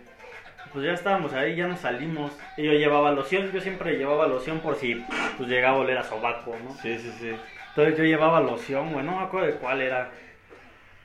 [0.75, 2.37] Pues ya estábamos ahí, ya nos salimos.
[2.57, 4.97] Y yo llevaba loción, yo siempre llevaba loción por si
[5.39, 6.75] pues llegaba a oler a sobaco, ¿no?
[6.83, 7.31] Sí, sí, sí.
[7.68, 10.11] Entonces yo llevaba loción, güey, no me acuerdo de cuál era.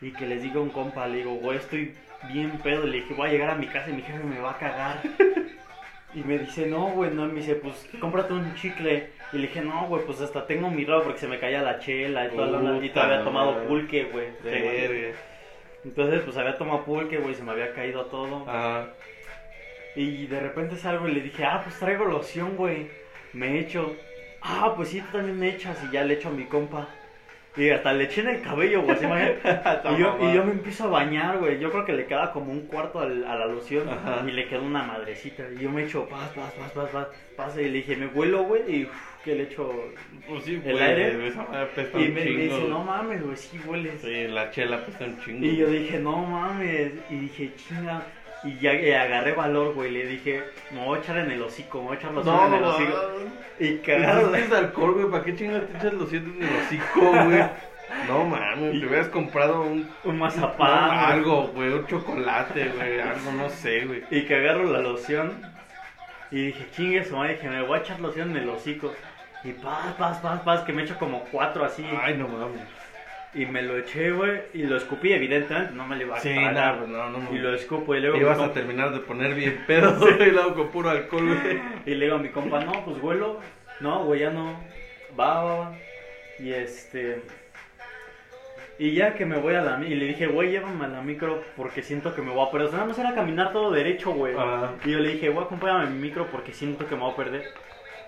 [0.01, 1.93] Y que les digo a un compa, le digo, güey, estoy
[2.33, 2.87] bien pedo.
[2.87, 5.01] Le dije, voy a llegar a mi casa y mi jefe me va a cagar.
[6.11, 7.25] Y me dice, no, güey, no.
[7.25, 9.11] Y me dice, pues cómprate un chicle.
[9.31, 11.77] Y le dije, no, güey, pues hasta tengo mi ropa porque se me caía la
[11.77, 12.83] chela y toda la onda.
[12.83, 14.25] Y todavía había tomado pulque, güey.
[15.85, 18.43] Entonces, pues había tomado pulque, güey, se me había caído todo.
[18.49, 18.87] Ajá.
[19.99, 22.87] Y de repente salgo y le dije, ah, pues traigo loción, güey.
[23.33, 23.97] Me echo.
[24.41, 25.77] Ah, pues sí, tú también me echas.
[25.83, 26.87] Y ya le echo a mi compa.
[27.57, 28.95] Y hasta le eché en el cabello, güey.
[28.95, 29.33] ¿se imagina?
[29.91, 31.59] y, yo, y yo me empiezo a bañar, güey.
[31.59, 33.89] Yo creo que le queda como un cuarto al- a la loción.
[33.89, 34.23] Ajá.
[34.25, 35.43] Y le queda una madrecita.
[35.53, 37.57] Y yo me echo, pas, pas, pas, pas, pas.
[37.57, 38.61] Y le dije, me huelo, güey.
[38.73, 38.89] Y
[39.25, 39.69] que le echo.
[40.29, 41.27] Pues sí, ¿El güey, aire?
[41.27, 41.45] Esa
[41.99, 43.99] Y me, dice, no mames, güey, sí hueles.
[43.99, 45.45] Sí, la chela apesta un chingo.
[45.45, 46.93] Y yo dije, no mames.
[47.09, 48.01] Y dije, chinga.
[48.43, 49.91] Y ya eh, agarré valor, güey.
[49.91, 52.47] Le dije, me voy a echar en el hocico, me voy a echar loción No,
[52.47, 52.97] en el hocico.
[53.59, 55.09] Y que es alcohol, güey.
[55.09, 57.43] ¿Para qué chingas te echas los siete en el hocico, güey?
[58.07, 59.89] No mames, te hubieras comprado un.
[60.03, 60.91] Un mazapán.
[60.91, 61.73] algo, güey.
[61.73, 62.99] Un chocolate, güey.
[62.99, 64.03] Algo, no sé, güey.
[64.11, 65.41] Y que agarro la loción.
[66.31, 68.93] Y dije, chingue su madre, dije, me voy a echar loción en el hocico.
[69.43, 71.85] Y paz, paz, paz, paz, que me echo como cuatro así.
[72.01, 72.61] Ay, no mames.
[73.33, 74.41] Y me lo eché, güey.
[74.53, 76.53] Y lo escupí, evidentemente, no me lo iba a Sí, tragar.
[76.53, 77.35] nada, pues no, no.
[77.35, 78.15] Y lo escupo y luego.
[78.17, 79.95] Te ibas a terminar de poner bien pedo.
[80.19, 81.61] Y luego con puro alcohol, güey.
[81.85, 83.39] Y le digo a mi compa, no, pues huelo.
[83.81, 84.59] No, güey, ya no.
[85.19, 85.75] Va, va, va.
[86.39, 87.21] Y este.
[88.79, 91.43] Y ya que me voy a la y le dije, güey, llévame a la micro
[91.57, 92.67] porque siento que me voy a perder.
[92.67, 94.33] O sea, nada más era caminar todo derecho, güey.
[94.35, 94.71] Ajá.
[94.85, 97.15] Y yo le dije, güey, acompáñame a mi micro porque siento que me voy a
[97.15, 97.43] perder.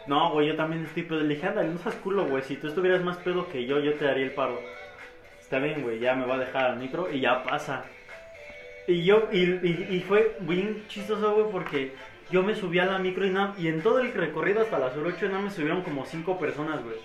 [0.07, 1.19] No, güey, yo también estoy pedo.
[1.19, 2.41] Le dije, ándale, no seas culo, güey.
[2.43, 4.59] Si tú estuvieras más pedo que yo, yo te daría el paro.
[5.51, 7.83] Está bien, güey, ya me va a dejar al micro y ya pasa.
[8.87, 11.91] Y yo, y, y, y fue bien chistoso, güey, porque
[12.29, 14.93] yo me subí a la micro y, nada, y en todo el recorrido hasta la
[14.93, 16.95] sur 8 nada me subieron como cinco personas, güey.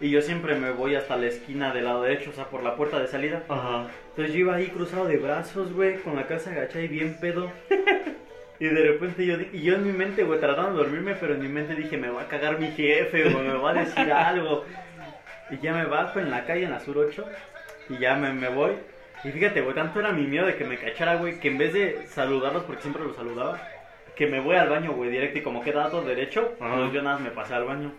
[0.00, 2.74] Y yo siempre me voy hasta la esquina del lado derecho, o sea, por la
[2.74, 3.44] puerta de salida.
[3.48, 3.86] Ajá.
[4.08, 7.52] Entonces yo iba ahí cruzado de brazos, güey, con la cabeza agachada y bien pedo.
[8.58, 11.40] y de repente yo, y yo en mi mente, güey, tratando de dormirme, pero en
[11.40, 14.64] mi mente dije, me va a cagar mi jefe, güey, me va a decir algo.
[15.50, 17.24] Y ya me bajo en la calle, en la Sur 8,
[17.88, 18.72] y ya me, me voy.
[19.24, 21.72] Y fíjate, güey, tanto era mi miedo de que me cachara, güey, que en vez
[21.72, 23.60] de saludarlos, porque siempre los saludaba,
[24.14, 26.76] que me voy al baño, güey, directo, y como queda todo derecho, Ajá.
[26.76, 27.92] pues yo nada más me pasé al baño.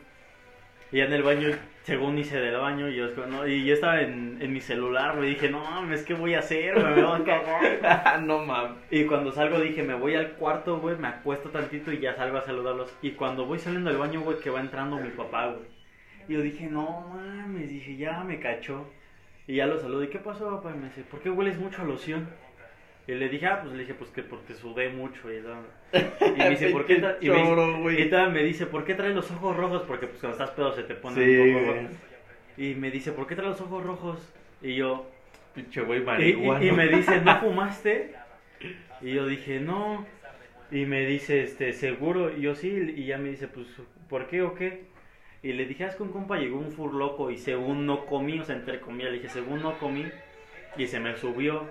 [0.91, 1.49] Y ya en el baño,
[1.83, 5.27] según hice del baño, y yo, no, y yo estaba en, en mi celular, me
[5.27, 6.75] dije, no mames, ¿qué voy a hacer?
[6.79, 6.95] güey?
[6.95, 8.21] Me van a cagar.
[8.21, 8.77] no mames.
[8.89, 12.37] Y cuando salgo dije, me voy al cuarto, güey, me acuesto tantito y ya salgo
[12.37, 12.95] a saludarlos.
[13.01, 15.67] Y cuando voy saliendo del baño, güey, que va entrando mi papá, güey.
[16.29, 18.89] Y yo dije, no mames, dije, ya me cachó.
[19.47, 20.73] Y ya lo saludo, ¿y qué pasó, papá?
[20.75, 22.27] Y me dice, ¿por qué hueles mucho a loción?
[23.07, 25.31] Y le dije, ah, pues le dije, pues que porque sudé mucho.
[25.31, 26.95] Y, y me dice, ¿por qué?
[27.21, 29.83] Y me, dice- Choro, y me dice, ¿por qué traes los ojos rojos?
[29.87, 31.77] Porque pues cuando estás pedo se te ponen Sí, un poco.
[32.57, 34.33] Y me dice, ¿por qué traes los ojos rojos?
[34.61, 35.09] Y yo,
[35.55, 36.65] Pinche güey y, y- marihuana.
[36.65, 38.13] y me dice, ¿no fumaste?
[39.01, 40.05] Y yo dije, no.
[40.69, 42.35] Y me dice, este, ¿seguro?
[42.35, 42.93] Y yo sí.
[42.97, 43.67] Y ya me dice, pues,
[44.09, 44.83] ¿por qué o qué?
[45.43, 48.39] Y le dije, es que un compa llegó un fur loco y según no comí,
[48.39, 50.05] o sea, entre comillas, le dije, según no comí,
[50.77, 51.63] y se me subió.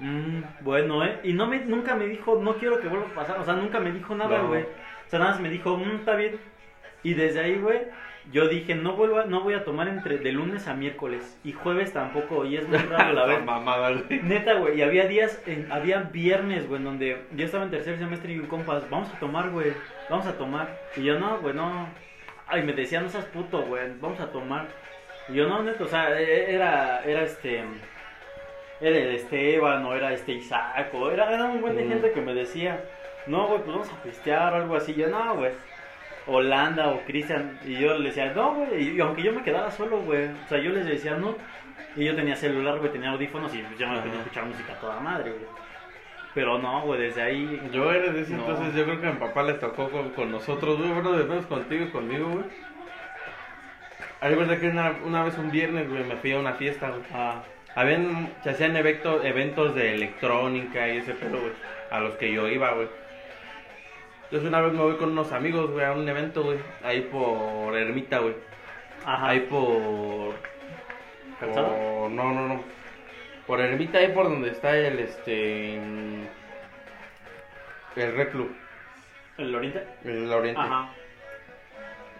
[0.00, 1.20] Mm, bueno, ¿eh?
[1.22, 3.78] Y no me, nunca me dijo, no quiero que vuelva a pasar, o sea, nunca
[3.78, 4.48] me dijo nada, No.
[4.48, 4.62] güey.
[4.62, 6.36] O sea, nada más me dijo, mm, está bien.
[7.02, 7.82] Y desde ahí, güey,
[8.32, 11.38] yo dije, no vuelva, no voy a tomar entre de lunes a miércoles.
[11.44, 13.44] Y jueves tampoco, y es muy raro la vez.
[13.44, 14.22] mamada, güey.
[14.22, 17.98] Neta, güey, y había días, en- había viernes, güey, en donde yo estaba en tercer
[17.98, 19.74] semestre y un compas, vamos a tomar, güey,
[20.10, 20.76] vamos a tomar.
[20.96, 21.86] Y yo, no, güey, no.
[22.46, 24.66] Ay, me decían, no seas puto, güey, vamos a tomar.
[25.28, 27.64] Y yo, no, neta, o sea, e- era, era este,
[28.80, 31.88] era el Esteban, o era este Isaac, o era, era un buen de Mm.
[31.88, 32.80] gente que me decía,
[33.26, 34.94] no, güey, pues vamos a pistear o algo así.
[34.94, 35.52] Yo, no, güey.
[36.26, 39.98] Holanda o Cristian, y yo les decía, no, güey, y aunque yo me quedara solo,
[40.00, 41.36] güey, o sea, yo les decía, no,
[41.96, 45.00] y yo tenía celular, güey, tenía audífonos y pues, yo me podía escuchar música toda
[45.00, 45.44] madre, güey.
[46.34, 47.60] Pero no, güey, desde ahí.
[47.72, 48.40] Yo era de ese No.
[48.40, 51.24] entonces, yo creo que a mi papá le tocó con, con nosotros, güey, bueno, de
[51.24, 52.44] menos contigo y conmigo, güey.
[54.20, 57.02] Hay verdad que una, una vez un viernes, güey, me fui a una fiesta, güey.
[57.12, 57.42] Ah,
[57.76, 61.52] Habían, se hacían evento- eventos de electrónica y ese pedo, güey,
[61.90, 62.88] a los que yo iba, güey.
[64.24, 67.76] Entonces una vez me voy con unos amigos, güey, a un evento, güey, ahí por
[67.76, 68.34] Ermita, güey.
[69.04, 69.28] ajá.
[69.28, 70.34] Ahí por...
[71.40, 72.60] Por- No, no, no.
[73.46, 75.74] Por Ermita, ahí por donde está el, este...
[77.96, 78.50] El Reclu,
[79.38, 79.84] ¿El Oriente?
[80.04, 80.60] el Oriente.
[80.60, 80.88] Ajá.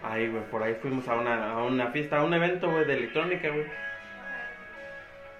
[0.03, 2.93] Ahí, güey, por ahí fuimos a una, a una fiesta, a un evento, güey, de
[2.93, 3.65] electrónica, güey.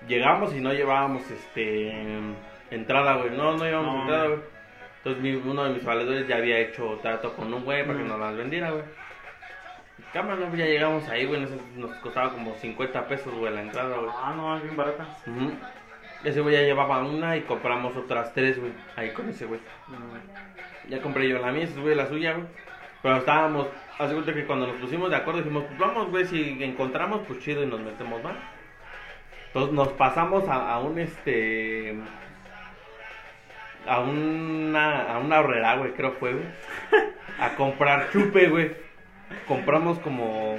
[0.07, 1.93] Llegamos y no llevábamos, este,
[2.71, 3.29] entrada, güey.
[3.31, 4.01] No, no llevábamos No.
[4.01, 4.39] entrada, güey.
[4.97, 8.03] Entonces mi- uno de mis valedores ya había hecho trato con un güey para que
[8.05, 8.83] nos las vendiera, güey.
[10.15, 11.45] Cámara, güey, ya llegamos ahí, güey.
[11.75, 14.09] Nos, costaba como 50 pesos, güey, la entrada, güey.
[14.15, 15.05] Ah, no, es bien barata.
[16.23, 18.71] Ese güey ya llevaba una y compramos otras tres, güey.
[18.95, 19.59] Ahí con ese güey.
[20.87, 22.45] Ya compré yo la mía, ese güey la suya, güey.
[23.03, 23.67] Pero estábamos,
[23.99, 27.39] hace cuenta que cuando nos pusimos de acuerdo dijimos, pues vamos, güey, si encontramos, pues
[27.39, 28.37] chido y nos metemos más.
[29.47, 31.93] Entonces nos pasamos a, a un este.
[33.85, 36.45] A una, a una horrera, güey, creo fue, güey.
[37.37, 38.84] A comprar chupe, güey.
[39.47, 40.57] Compramos como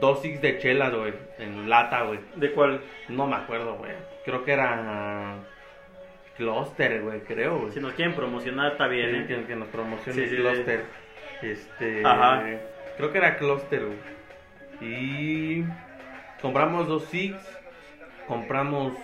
[0.00, 2.20] dos six de chelas, güey, en lata, güey.
[2.36, 2.80] ¿De cuál?
[3.08, 3.92] No me acuerdo, güey.
[4.24, 5.36] Creo que era.
[6.36, 7.72] Cluster, güey, creo, güey.
[7.72, 9.36] Si nos quieren promocionar, está bien, Sí, ¿eh?
[9.40, 10.84] que, que nos promocione Sí, sí, Cluster.
[11.42, 12.02] Este.
[12.04, 12.42] Ajá.
[12.96, 13.98] Creo que era Cluster, güey.
[14.80, 15.64] Y.
[16.42, 17.36] Compramos dos Six.
[18.26, 18.94] Compramos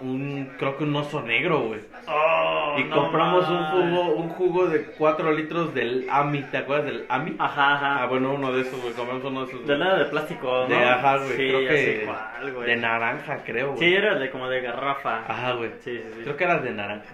[0.00, 0.52] un.
[0.58, 1.80] Creo que un oso negro, güey.
[2.06, 6.42] Oh, y no compramos un jugo, un jugo de 4 litros del AMI.
[6.44, 7.36] ¿Te acuerdas del AMI?
[7.38, 8.02] Ajá, ajá.
[8.02, 8.92] Ah, bueno, uno de esos, güey.
[8.94, 9.66] Compramos uno de esos.
[9.66, 10.66] De nada de plástico, ¿no?
[10.68, 11.30] De ajá, güey.
[11.30, 11.76] Sí, creo que.
[11.76, 12.66] sé cuál, güey.
[12.66, 13.78] de naranja, creo, güey.
[13.78, 15.24] Sí, era de como de garrafa.
[15.26, 15.70] Ajá, güey.
[15.80, 16.20] Sí, sí, sí.
[16.22, 17.06] Creo que era de naranja.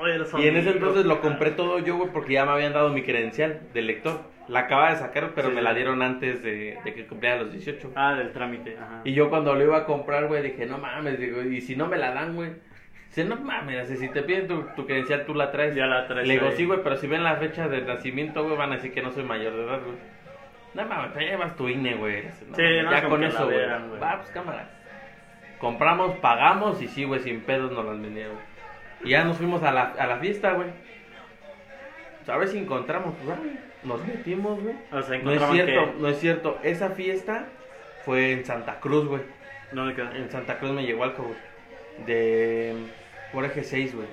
[0.00, 2.90] Oh, Y en ese entonces lo compré todo yo, güey, porque ya me habían dado
[2.90, 4.20] mi credencial de lector.
[4.48, 7.52] La acababa de sacar, pero Sí, me la dieron antes de, de que cumpliera los
[7.52, 7.92] 18.
[7.94, 9.02] Ah, del trámite, ajá.
[9.04, 11.86] Y yo cuando lo iba a comprar, güey, dije, no mames, digo, y si no
[11.86, 12.52] me la dan, güey.
[13.08, 15.74] Dice, no mames, si te piden tu, tu credencial, tú la traes.
[15.74, 18.56] Ya la traes Le digo, sí, güey, pero si ven la fecha de nacimiento, güey,
[18.56, 19.96] van a decir que no soy mayor de edad, güey.
[20.74, 22.24] No mames, te llevas tu INE, güey.
[22.48, 23.66] No, Sí, no, ya con eso, güey.
[24.00, 24.68] Va, pues cámara.
[25.58, 28.36] Compramos, pagamos y sí, güey, sin pedos nos las vendieron.
[29.02, 30.68] Y ya nos fuimos a la, a la fiesta, güey.
[32.28, 33.67] A ver si encontramos, güey.
[33.84, 34.74] Nos metimos, güey.
[34.92, 36.00] O sea, No es cierto, que...
[36.00, 36.58] no es cierto.
[36.62, 37.46] Esa fiesta
[38.04, 39.22] fue en Santa Cruz, güey.
[39.72, 40.10] ¿Dónde quedó?
[40.12, 41.36] En Santa Cruz me llegó algo, güey.
[42.06, 42.74] De.
[43.32, 44.08] Por eje 6, güey.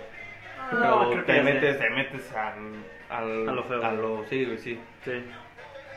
[0.71, 2.73] No, Pero Ah, que te metes, te metes al.
[3.09, 3.83] al A lo feo.
[3.85, 4.79] a lo- sí, güey, sí.
[5.03, 5.11] Sí.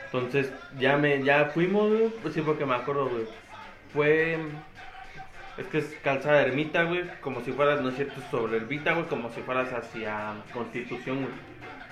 [0.05, 2.09] Entonces, ya me, ya fuimos, güey.
[2.21, 3.25] Pues sí, porque me acuerdo, güey.
[3.93, 4.37] Fue.
[5.57, 7.03] Es que es calzada ermita, güey.
[7.21, 9.05] Como si fueras, no es cierto, sobre ermita, güey.
[9.07, 11.48] Como si fueras hacia Constitución, güey.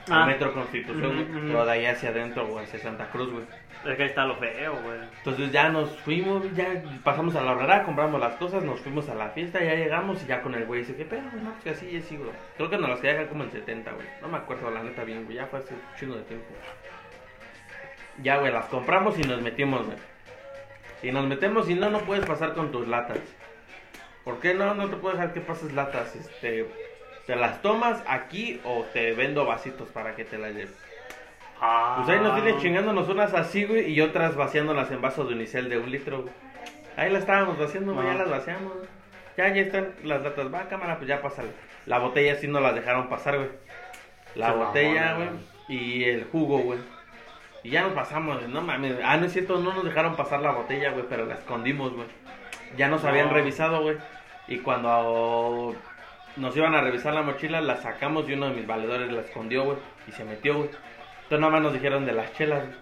[0.10, 0.26] Ah.
[0.26, 1.24] Metro Constitución, güey.
[1.24, 1.48] Ujú.
[1.48, 3.46] Pero de ahí hacia adentro, güey, hacia Santa Cruz, güey.
[3.86, 5.00] Es que ahí está lo feo, güey.
[5.18, 9.16] Entonces ya nos fuimos, ya pasamos a la horrera, compramos las cosas, nos fuimos a
[9.16, 11.24] la fiesta, ya llegamos y ya con el güey dice, ¿qué pedo?
[11.32, 11.44] güey?
[11.44, 12.32] No, pues que así, así, güey.
[12.58, 14.08] Creo que nos las quería dejar como en 70, güey.
[14.22, 15.38] No me acuerdo, la neta, bien, güey.
[15.38, 16.48] Ya fue hace un chingo de tiempo.
[18.24, 19.98] Ya, güey, las compramos y nos metimos, güey.
[21.04, 23.20] Y nos metemos y no, no puedes pasar con tus latas.
[24.24, 24.74] ¿Por qué no?
[24.74, 26.16] No te puedo dejar que pases latas.
[26.16, 26.68] Este,
[27.28, 30.76] te las tomas aquí o te vendo vasitos para que te las lleves.
[31.62, 31.96] Ah.
[31.98, 35.70] Pues ahí nos tienen chingándonos unas así, güey, y otras vaciándolas en vaso de unicel
[35.70, 36.34] de un litro, güey.
[36.96, 38.18] Ahí las estábamos vaciando, güey, ya Ah.
[38.18, 38.74] las vaciamos.
[39.38, 40.52] Ya, ya están las latas.
[40.52, 41.50] Va, cámara, pues ya pásale.
[41.86, 43.50] La botella sí no las dejaron pasar, güey.
[44.36, 45.30] La botella, güey,
[45.68, 46.80] y el jugo, güey.
[47.64, 48.96] Y ya nos pasamos, no mames.
[49.04, 52.08] Ah, no es cierto, no nos dejaron pasar la botella, güey, pero la escondimos, güey.
[52.78, 53.98] Ya nos habían revisado, güey.
[54.48, 55.76] Y cuando
[56.38, 59.64] nos iban a revisar la mochila, la sacamos y uno de mis valedores la escondió,
[59.66, 59.78] güey.
[60.08, 60.70] Y se metió, güey.
[60.70, 62.78] Entonces nada más nos dijeron de las chelas, güey.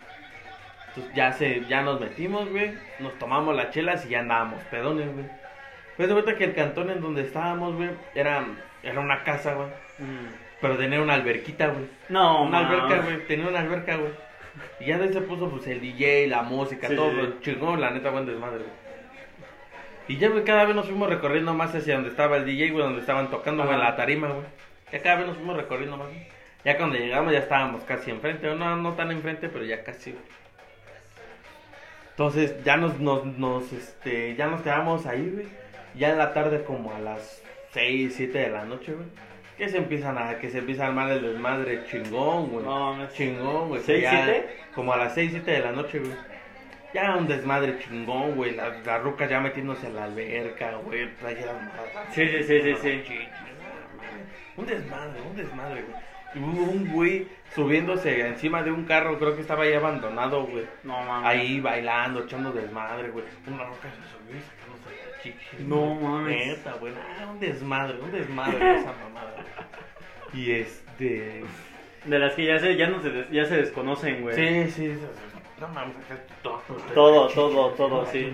[0.90, 2.74] Entonces ya, se, ya nos metimos, güey.
[3.00, 5.26] Nos tomamos las chelas y ya andábamos pedones, güey.
[5.98, 8.46] Pues de vuelta que el cantón en donde estábamos, güey, era,
[8.84, 9.68] era una casa, güey.
[10.00, 10.28] Mm.
[10.62, 11.86] Pero tenía una alberquita, güey.
[12.10, 12.68] No, Una ma.
[12.68, 13.28] alberca, güey.
[13.28, 14.12] Tenía una alberca, güey.
[14.80, 17.36] Y ya de ahí se puso, pues, el DJ, la música, Sí, todo, sí.
[17.42, 18.85] Chingón, la neta, buen desmadre, güey.
[20.08, 22.84] Y ya, güey, cada vez nos fuimos recorriendo más hacia donde estaba el DJ, güey,
[22.84, 24.46] donde estaban tocando, güey, la tarima, güey.
[24.92, 26.28] Ya cada vez nos fuimos recorriendo más, güey.
[26.64, 30.24] Ya cuando llegamos ya estábamos casi enfrente, no, no tan enfrente, pero ya casi, güey.
[32.12, 35.48] Entonces ya nos, nos, nos, este, ya nos quedamos ahí, güey.
[35.96, 37.42] Ya en la tarde como a las
[37.74, 39.08] 6, 7 de la noche, güey.
[39.58, 42.66] Que se empiezan a, que se empieza a armar el desmadre chingón, güey.
[42.66, 43.14] No, mames.
[43.14, 43.82] Chingón, güey.
[43.82, 44.48] ¿Seis, Ya siete?
[44.74, 46.14] Como a las 6, 7 de la noche, güey.
[46.96, 48.56] Ya un desmadre chingón, güey.
[48.56, 51.10] Las, las rucas ya metiéndose en la alberca, güey.
[51.16, 52.14] Playeras mojadas.
[52.14, 53.20] Sí, sí, sí, sí, sí.
[54.58, 55.96] Un desmadre, un desmadre, güey.
[56.36, 60.66] Y hubo un güey subiéndose encima de un carro, creo que estaba ahí abandonado, güey.
[60.84, 61.28] No, mames.
[61.28, 63.26] Ahí bailando, echando desmadre, güey.
[63.48, 65.64] Una roca se subió y sacándose la chichi.
[65.66, 66.48] No mames.
[66.48, 66.94] Neta, güey.
[67.20, 69.36] Ah, un desmadre, un desmadre esa mamada.
[70.34, 71.44] Y este.
[72.06, 74.36] De las que ya se, ya no se, des- ya se desconocen, güey.
[74.36, 75.00] Sí, sí, sí.
[75.60, 75.96] No mames,
[76.42, 76.62] todo.
[76.94, 78.32] Todo, todo, todo, sí.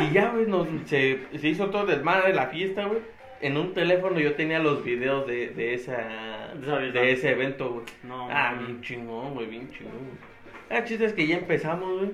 [0.00, 3.00] Y ya, güey, nos, se, se hizo todo desmadre la fiesta, güey.
[3.40, 7.86] En un teléfono yo tenía los videos de, de, esa, De ese evento, güey.
[8.02, 9.92] No, Ah, bien chingón, güey, bien chingón.
[9.92, 10.78] güey.
[10.80, 12.10] El chiste es que ya empezamos, güey.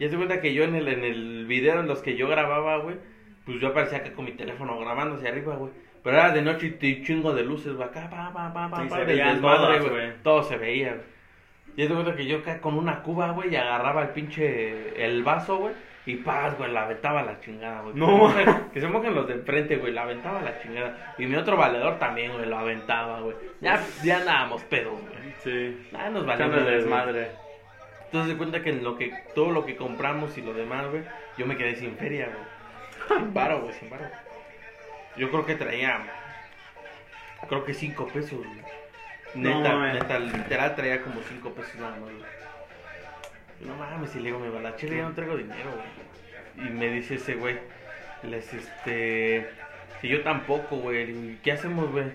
[0.00, 2.78] Ya se cuenta que yo en el, en el video en los que yo grababa,
[2.78, 2.96] güey,
[3.44, 5.70] pues yo aparecía acá con mi teléfono grabando hacia arriba, güey.
[6.04, 9.04] Pero era de noche y chingo de luces, güey, acá, pa, pa, pa, pa, se
[9.04, 10.12] veían desmadre, güey.
[10.22, 11.04] Todo se veía, güey.
[11.76, 15.24] Ya se cuenta que yo acá con una cuba, güey, y agarraba el pinche, el
[15.24, 15.74] vaso, güey.
[16.06, 17.94] Y paz, güey, la aventaba la chingada, güey.
[17.96, 18.06] No.
[18.06, 18.12] Que
[18.44, 21.14] se mojen- Que se mojen los de enfrente, güey, la aventaba la chingada.
[21.16, 23.34] Y mi otro valedor también, güey, lo aventaba, güey.
[23.62, 25.34] Ya, ya andábamos pedos, güey.
[25.42, 25.88] Sí.
[25.90, 26.64] Nada, nos madre, güey.
[26.76, 27.28] desmadre.
[28.04, 31.02] Entonces se cuenta que en lo que todo lo que compramos y lo demás, güey,
[31.38, 33.18] yo me quedé sin feria, güey.
[33.20, 34.04] Sin varo, güey, sin varo.
[35.16, 36.00] Yo creo que traía
[37.48, 38.62] creo que cinco pesos, güey.
[39.34, 42.14] Neta, neta, literal traía como cinco pesos nada más, güey.
[43.60, 46.66] No mames, y le digo, me va la chile, ya no traigo dinero, güey.
[46.68, 47.58] Y me dice ese güey,
[48.22, 49.48] les este,
[50.00, 51.06] que yo tampoco, güey.
[51.06, 52.12] Le digo, "¿Y ¿Qué hacemos, güey?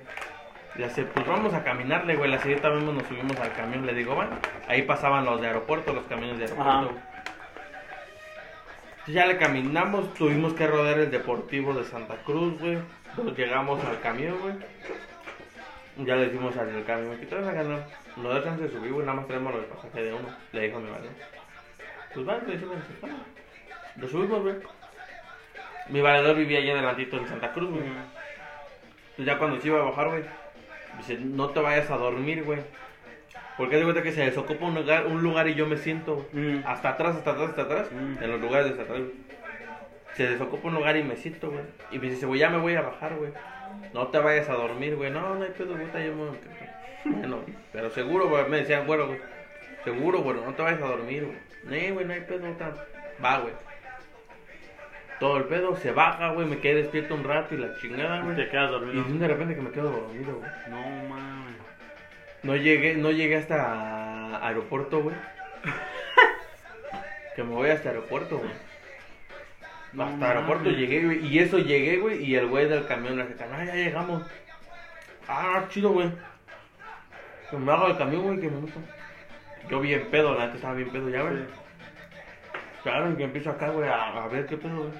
[0.75, 2.29] Le hace, pues vamos a caminarle, güey.
[2.29, 3.85] La siguiente vez nos subimos al camión.
[3.85, 4.37] Le digo, bueno,
[4.67, 6.71] ahí pasaban los de aeropuerto, los camiones de aeropuerto.
[6.71, 7.08] Ajá.
[9.11, 12.77] Ya le caminamos, tuvimos que rodear el deportivo de Santa Cruz, güey.
[13.35, 14.53] Llegamos al camión, güey.
[16.05, 17.63] Ya le dijimos al camión, ¿qué traes acá?
[17.63, 17.79] No,
[18.17, 20.27] no da chance de subir, güey, nada más tenemos el pasaje de uno.
[20.51, 21.13] Le dijo a mi valedor.
[22.13, 23.17] Pues va, le dijimos, "Pues, va".
[23.97, 24.55] Lo subimos, güey.
[25.89, 27.83] Mi valedor vivía allá adelantito en Santa Cruz, güey.
[27.83, 30.23] Entonces ya cuando se iba a bajar, güey,
[30.97, 32.59] dice, no te vayas a dormir, güey.
[33.59, 36.59] Porque de cuenta que se desocupa un lugar, un lugar y yo me siento Mm.
[36.65, 38.23] hasta atrás, hasta atrás, hasta atrás, Mm.
[38.23, 39.07] en los lugares de hasta atrás.
[40.13, 41.63] Se desocupa un lugar y me siento, güey.
[41.91, 43.31] Y me dice, güey, ya me voy a bajar, güey.
[43.93, 45.11] No te vayas a dormir, güey.
[45.11, 46.79] No, no hay pedo, güey, yo me voy a quedar".
[47.05, 47.37] Bueno,
[47.71, 49.19] pero seguro, güey, me decían, güey, güey.
[49.83, 51.37] Seguro, güey, no te vayas a dormir, güey.
[51.89, 52.73] No, güey, no hay pedo, ahorita".
[53.23, 53.53] Va, güey.
[55.19, 58.37] todo el pedo, se baja, güey, me quedé despierto un rato y la chingada, güey.
[58.37, 59.03] Te quedas Y dormido.
[59.19, 60.49] de repente que me quedo dormido, güey.
[60.69, 61.28] No mames.
[62.43, 65.15] No llegué, no llegué hasta aeropuerto, güey.
[67.35, 68.51] que me voy hasta aeropuerto, güey.
[69.93, 71.25] No hasta aeropuerto llegué, güey.
[71.25, 72.23] Y eso llegué, güey.
[72.23, 74.23] Y el güey del camión le dice, ah, ya llegamos.
[75.27, 76.11] Ah, chido, güey.
[77.49, 78.79] Que me hago el camión, güey, que me meto.
[79.69, 81.37] Yo bien pedo, la neta estaba bien pedo ya, güey.
[81.37, 81.45] Sí.
[82.83, 84.93] Claro, y que empiezo acá, güey, a, a ver qué pedo, güey.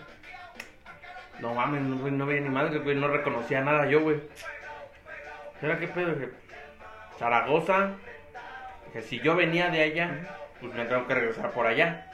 [1.40, 4.20] No mames, no, güey, no veía ni madre, güey, no reconocía nada yo, güey.
[5.62, 6.14] ¿Era qué pedo?
[6.14, 6.32] Dije,
[7.20, 7.92] Zaragoza.
[8.88, 12.08] Dije, si yo venía de allá, pues me tengo que regresar por allá.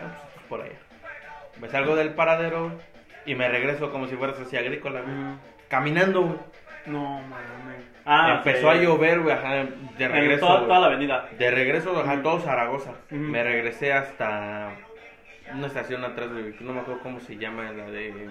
[0.00, 0.78] Ah, pues, pues, por allá.
[1.60, 2.72] Me salgo del paradero
[3.26, 5.14] y me regreso como si fuera así agrícola, güey.
[5.68, 6.38] Caminando, güey.
[6.86, 7.84] No mames.
[8.04, 9.66] Ah, Empezó a llover, güey, ajá,
[9.98, 10.46] de regreso.
[10.46, 11.28] toda, la avenida.
[11.38, 12.92] De regreso, ajá, todo Zaragoza.
[13.10, 14.70] Me regresé hasta
[15.52, 18.28] una estación atrás, güey, que no me acuerdo cómo se llama, la de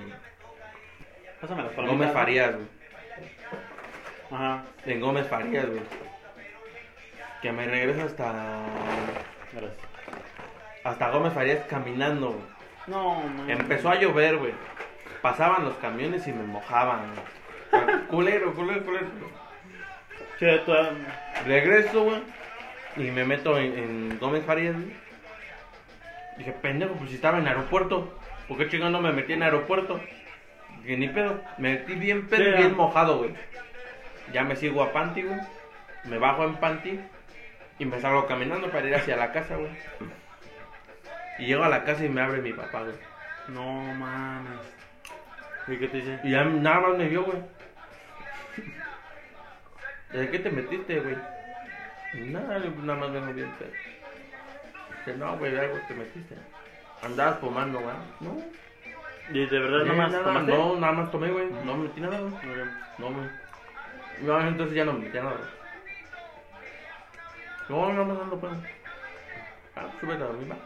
[1.39, 2.11] Pásame las Gómez.
[2.11, 2.67] Farías, güey.
[4.31, 4.63] Ajá.
[4.85, 5.81] En Gómez Farías, güey.
[7.41, 8.59] Que me regreso hasta
[9.53, 9.77] Gracias.
[10.83, 12.43] hasta Gómez Farías caminando, güey.
[12.87, 13.49] No, no.
[13.49, 14.53] Empezó a llover, güey.
[15.21, 18.07] Pasaban los camiones y me mojaban, güey.
[18.07, 19.07] Culero, culero, culero.
[20.39, 20.89] Che, tú, ah,
[21.45, 22.21] Regreso, güey.
[22.97, 24.93] Y me meto en, en Gómez Farías, güey.
[26.37, 28.17] Dije, pendejo, pues si estaba en aeropuerto.
[28.47, 29.99] ¿Por qué chingado no me metí en aeropuerto?
[30.81, 31.39] Dije, ni pedo.
[31.57, 33.33] Me metí bien pedo, Sí, bien mojado, güey.
[34.33, 35.39] Ya me sigo a Panty, güey.
[36.05, 36.99] Me bajo en Panty.
[37.79, 39.71] Y me salgo caminando para ir hacia la casa, güey.
[41.39, 42.95] Y llego a la casa y me abre mi papá, güey.
[43.47, 43.63] No
[43.95, 44.59] mames.
[45.67, 46.19] ¿Y qué te dice?
[46.23, 47.37] Y ya nada más me vio, güey.
[50.11, 51.15] ¿De qué te metiste, güey?
[52.31, 53.69] Nada, nada más vengo bien pedo.
[54.97, 56.35] Dice, no, güey, de algo te metiste.
[57.03, 57.95] Andabas fumando, güey.
[58.19, 58.37] No.
[59.31, 60.51] ¿Y de verdad Eh, nomás nada, tomaste?
[60.51, 61.49] No, nada más tomé, güey.
[61.63, 62.33] No me metí nada, güey.
[62.97, 63.29] No, güey.
[64.21, 65.59] No, entonces ya no metí nada, güey.
[67.69, 68.53] No, nada más ando, pues.
[69.75, 70.57] Ah, súbete a dormir, va.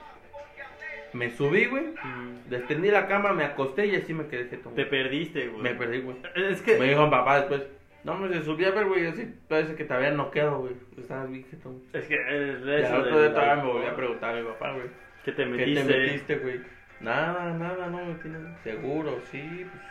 [1.13, 1.83] Me subí, güey.
[1.83, 2.49] Mm.
[2.49, 4.69] Destendí la cama, me acosté y así me quedé quieto.
[4.71, 5.61] Te perdiste, güey.
[5.61, 6.17] Me perdí, güey.
[6.35, 6.77] Es que.
[6.79, 7.63] Me dijo mi papá después,
[8.03, 10.73] no, me subí a ver, güey, así parece que te habían noqueado, güey.
[10.97, 11.81] Estabas bien jetón.
[11.93, 12.15] Es que.
[12.15, 14.87] Es Y eso al otro día todavía me volví a preguntar a mi papá, güey.
[15.23, 15.83] ¿Qué te ¿Qué metiste?
[15.83, 16.61] te metiste, güey?
[16.99, 18.57] Nada, nada, no me metí nada.
[18.63, 19.83] Seguro, sí, pues,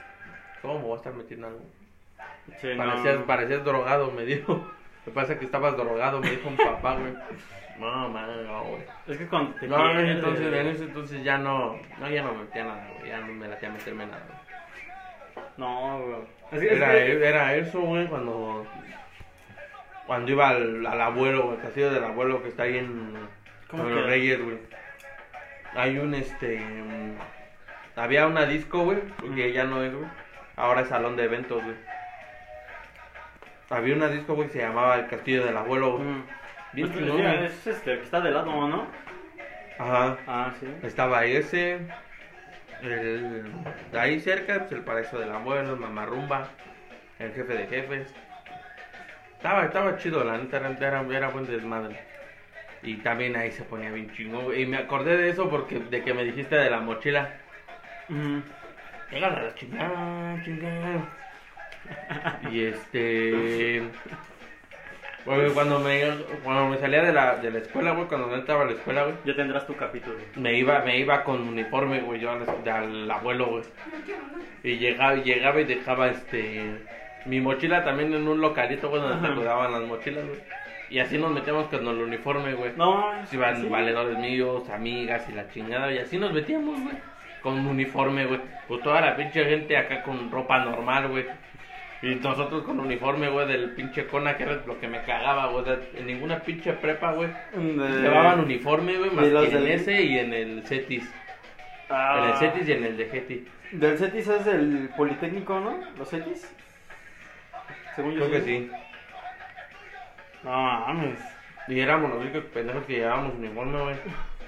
[0.60, 1.60] ¿cómo me voy a estar metiendo algo?
[2.60, 2.84] Sí, no.
[2.84, 4.70] Parecías, parecías drogado, me dijo.
[5.06, 7.12] Me pasa que estabas drogado, me dijo mi papá, güey.
[7.78, 8.82] No, man, no, güey.
[9.08, 12.44] Es que cuando te No, entonces, en ese entonces ya no, no, ya no me
[12.44, 13.08] metía nada, güey.
[13.10, 15.46] Ya no me latía meterme nada, güey.
[15.56, 16.16] No, güey.
[16.52, 18.64] Es Era, que- era eso, güey, cuando.
[20.06, 23.14] Cuando iba al, al abuelo, güey, el castillo del abuelo que está ahí en.
[23.68, 24.58] ¿Cómo en los Reyes, güey.
[25.74, 26.60] Hay un este.
[26.60, 28.98] mm, Había una disco, güey,
[29.34, 30.06] que ya no es, güey.
[30.56, 31.76] Ahora es salón de eventos, güey.
[33.72, 36.04] Había una disco, güey, que se llamaba El Castillo del Abuelo, güey.
[36.08, 36.24] Mm.
[36.74, 38.86] Bien Es, chingón, es- este, que está de lado, ¿no?
[39.78, 40.16] Ajá.
[40.26, 40.66] Ah, sí.
[40.82, 41.80] Estaba ese.
[42.82, 43.44] El,
[43.96, 46.48] ahí cerca, pues el paraíso del abuelo, Mamarrumba,
[47.18, 48.14] el jefe de jefes.
[49.36, 51.98] Estaba, estaba chido, la neta, era, era, era buen desmadre.
[52.82, 54.44] Y también ahí se ponía bien chingón.
[54.44, 54.62] güey.
[54.62, 57.30] Y me acordé de eso porque de que me dijiste de la mochila.
[58.08, 58.42] Ujú.
[59.10, 61.08] Llegale a la chingada, chingada.
[62.50, 63.82] Y este.
[65.24, 66.02] Güey, cuando me,
[66.42, 69.04] cuando me salía de la, de la escuela, güey, cuando no estaba a la escuela,
[69.04, 69.14] güey.
[69.24, 70.16] Ya tendrás tu capítulo.
[70.34, 73.62] Me iba, me iba con uniforme, güey, yo al, al abuelo, güey.
[74.64, 76.82] Y llegaba, llegaba y dejaba este
[77.24, 80.40] mi mochila también en un localito, güey, donde se cuidaban las mochilas, güey.
[80.90, 82.72] Y así nos metíamos con el uniforme, güey.
[82.76, 83.68] No, Pues iban sí.
[83.68, 86.96] valedores míos, amigas y la chingada, y así nos metíamos, güey.
[87.42, 88.40] Con uniforme, güey.
[88.66, 91.26] Pues toda la pinche gente acá con ropa normal, güey.
[92.02, 95.64] Y nosotros con uniforme, güey, del pinche cona, que era lo que me cagaba, güey.
[95.96, 97.30] En ninguna pinche prepa, güey.
[97.54, 101.08] De- Llevaban uniforme, güey, más ¿Y los que en ese y en el CETIS.
[101.88, 103.48] Ah, En el CETIS y en el de GETI.
[103.72, 105.78] Del CETIS es el Politécnico, ¿no?
[105.96, 106.52] ¿Los CETIS?
[107.94, 108.70] Según yo Creo que sí.
[110.42, 111.18] No mames.
[111.68, 113.96] Y éramos los únicos pendejos que llevábamos uniforme, güey.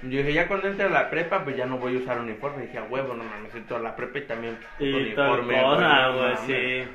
[0.03, 2.63] Yo dije, ya cuando entre a la prepa, pues ya no voy a usar uniforme.
[2.63, 4.97] dije, a huevo, no mames, entro a la prepa y también Y no
[6.17, 6.89] güey, sí.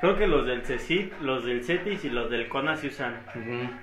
[0.00, 3.16] Creo que los del CECIT, los del CETIS y los del CONA sí usan.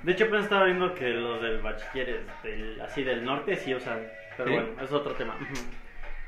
[0.03, 3.99] De hecho, apenas estaba viendo que los del bachilleres, del, así del norte, sí usan.
[4.38, 4.55] Pero ¿Sí?
[4.55, 5.36] bueno, es otro tema.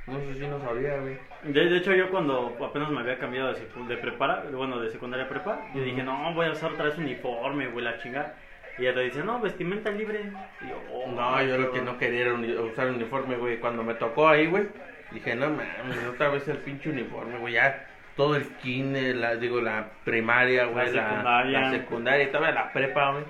[0.07, 1.17] No sé si no sabía, güey.
[1.43, 5.25] De, de hecho, yo cuando apenas me había cambiado de, de prepara, bueno, de secundaria
[5.25, 8.35] a prepa, yo dije, no, voy a usar otra vez uniforme, güey, la chingada.
[8.77, 10.31] Y ella te dice, no, vestimenta libre.
[10.61, 13.57] Y yo, oh, No, yo lo que no quería era uni- usar uniforme, güey.
[13.59, 14.67] Cuando me tocó ahí, güey,
[15.11, 17.86] Dije, no mames, otra vez el pinche uniforme, güey, ya
[18.17, 21.59] todo el kinder, la, digo, la primaria, güey, La la, secundaria.
[21.61, 23.23] la secundaria y todavía la prepa, güey.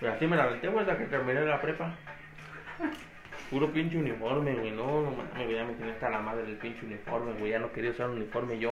[0.00, 1.94] Pero así me la aventé, güey, hasta que terminé la prepa.
[3.50, 6.84] Puro pinche uniforme, güey, no, no mames, ya me tenía hasta la madre del pinche
[6.86, 8.62] uniforme, güey, ya no quería usar un uniforme yo.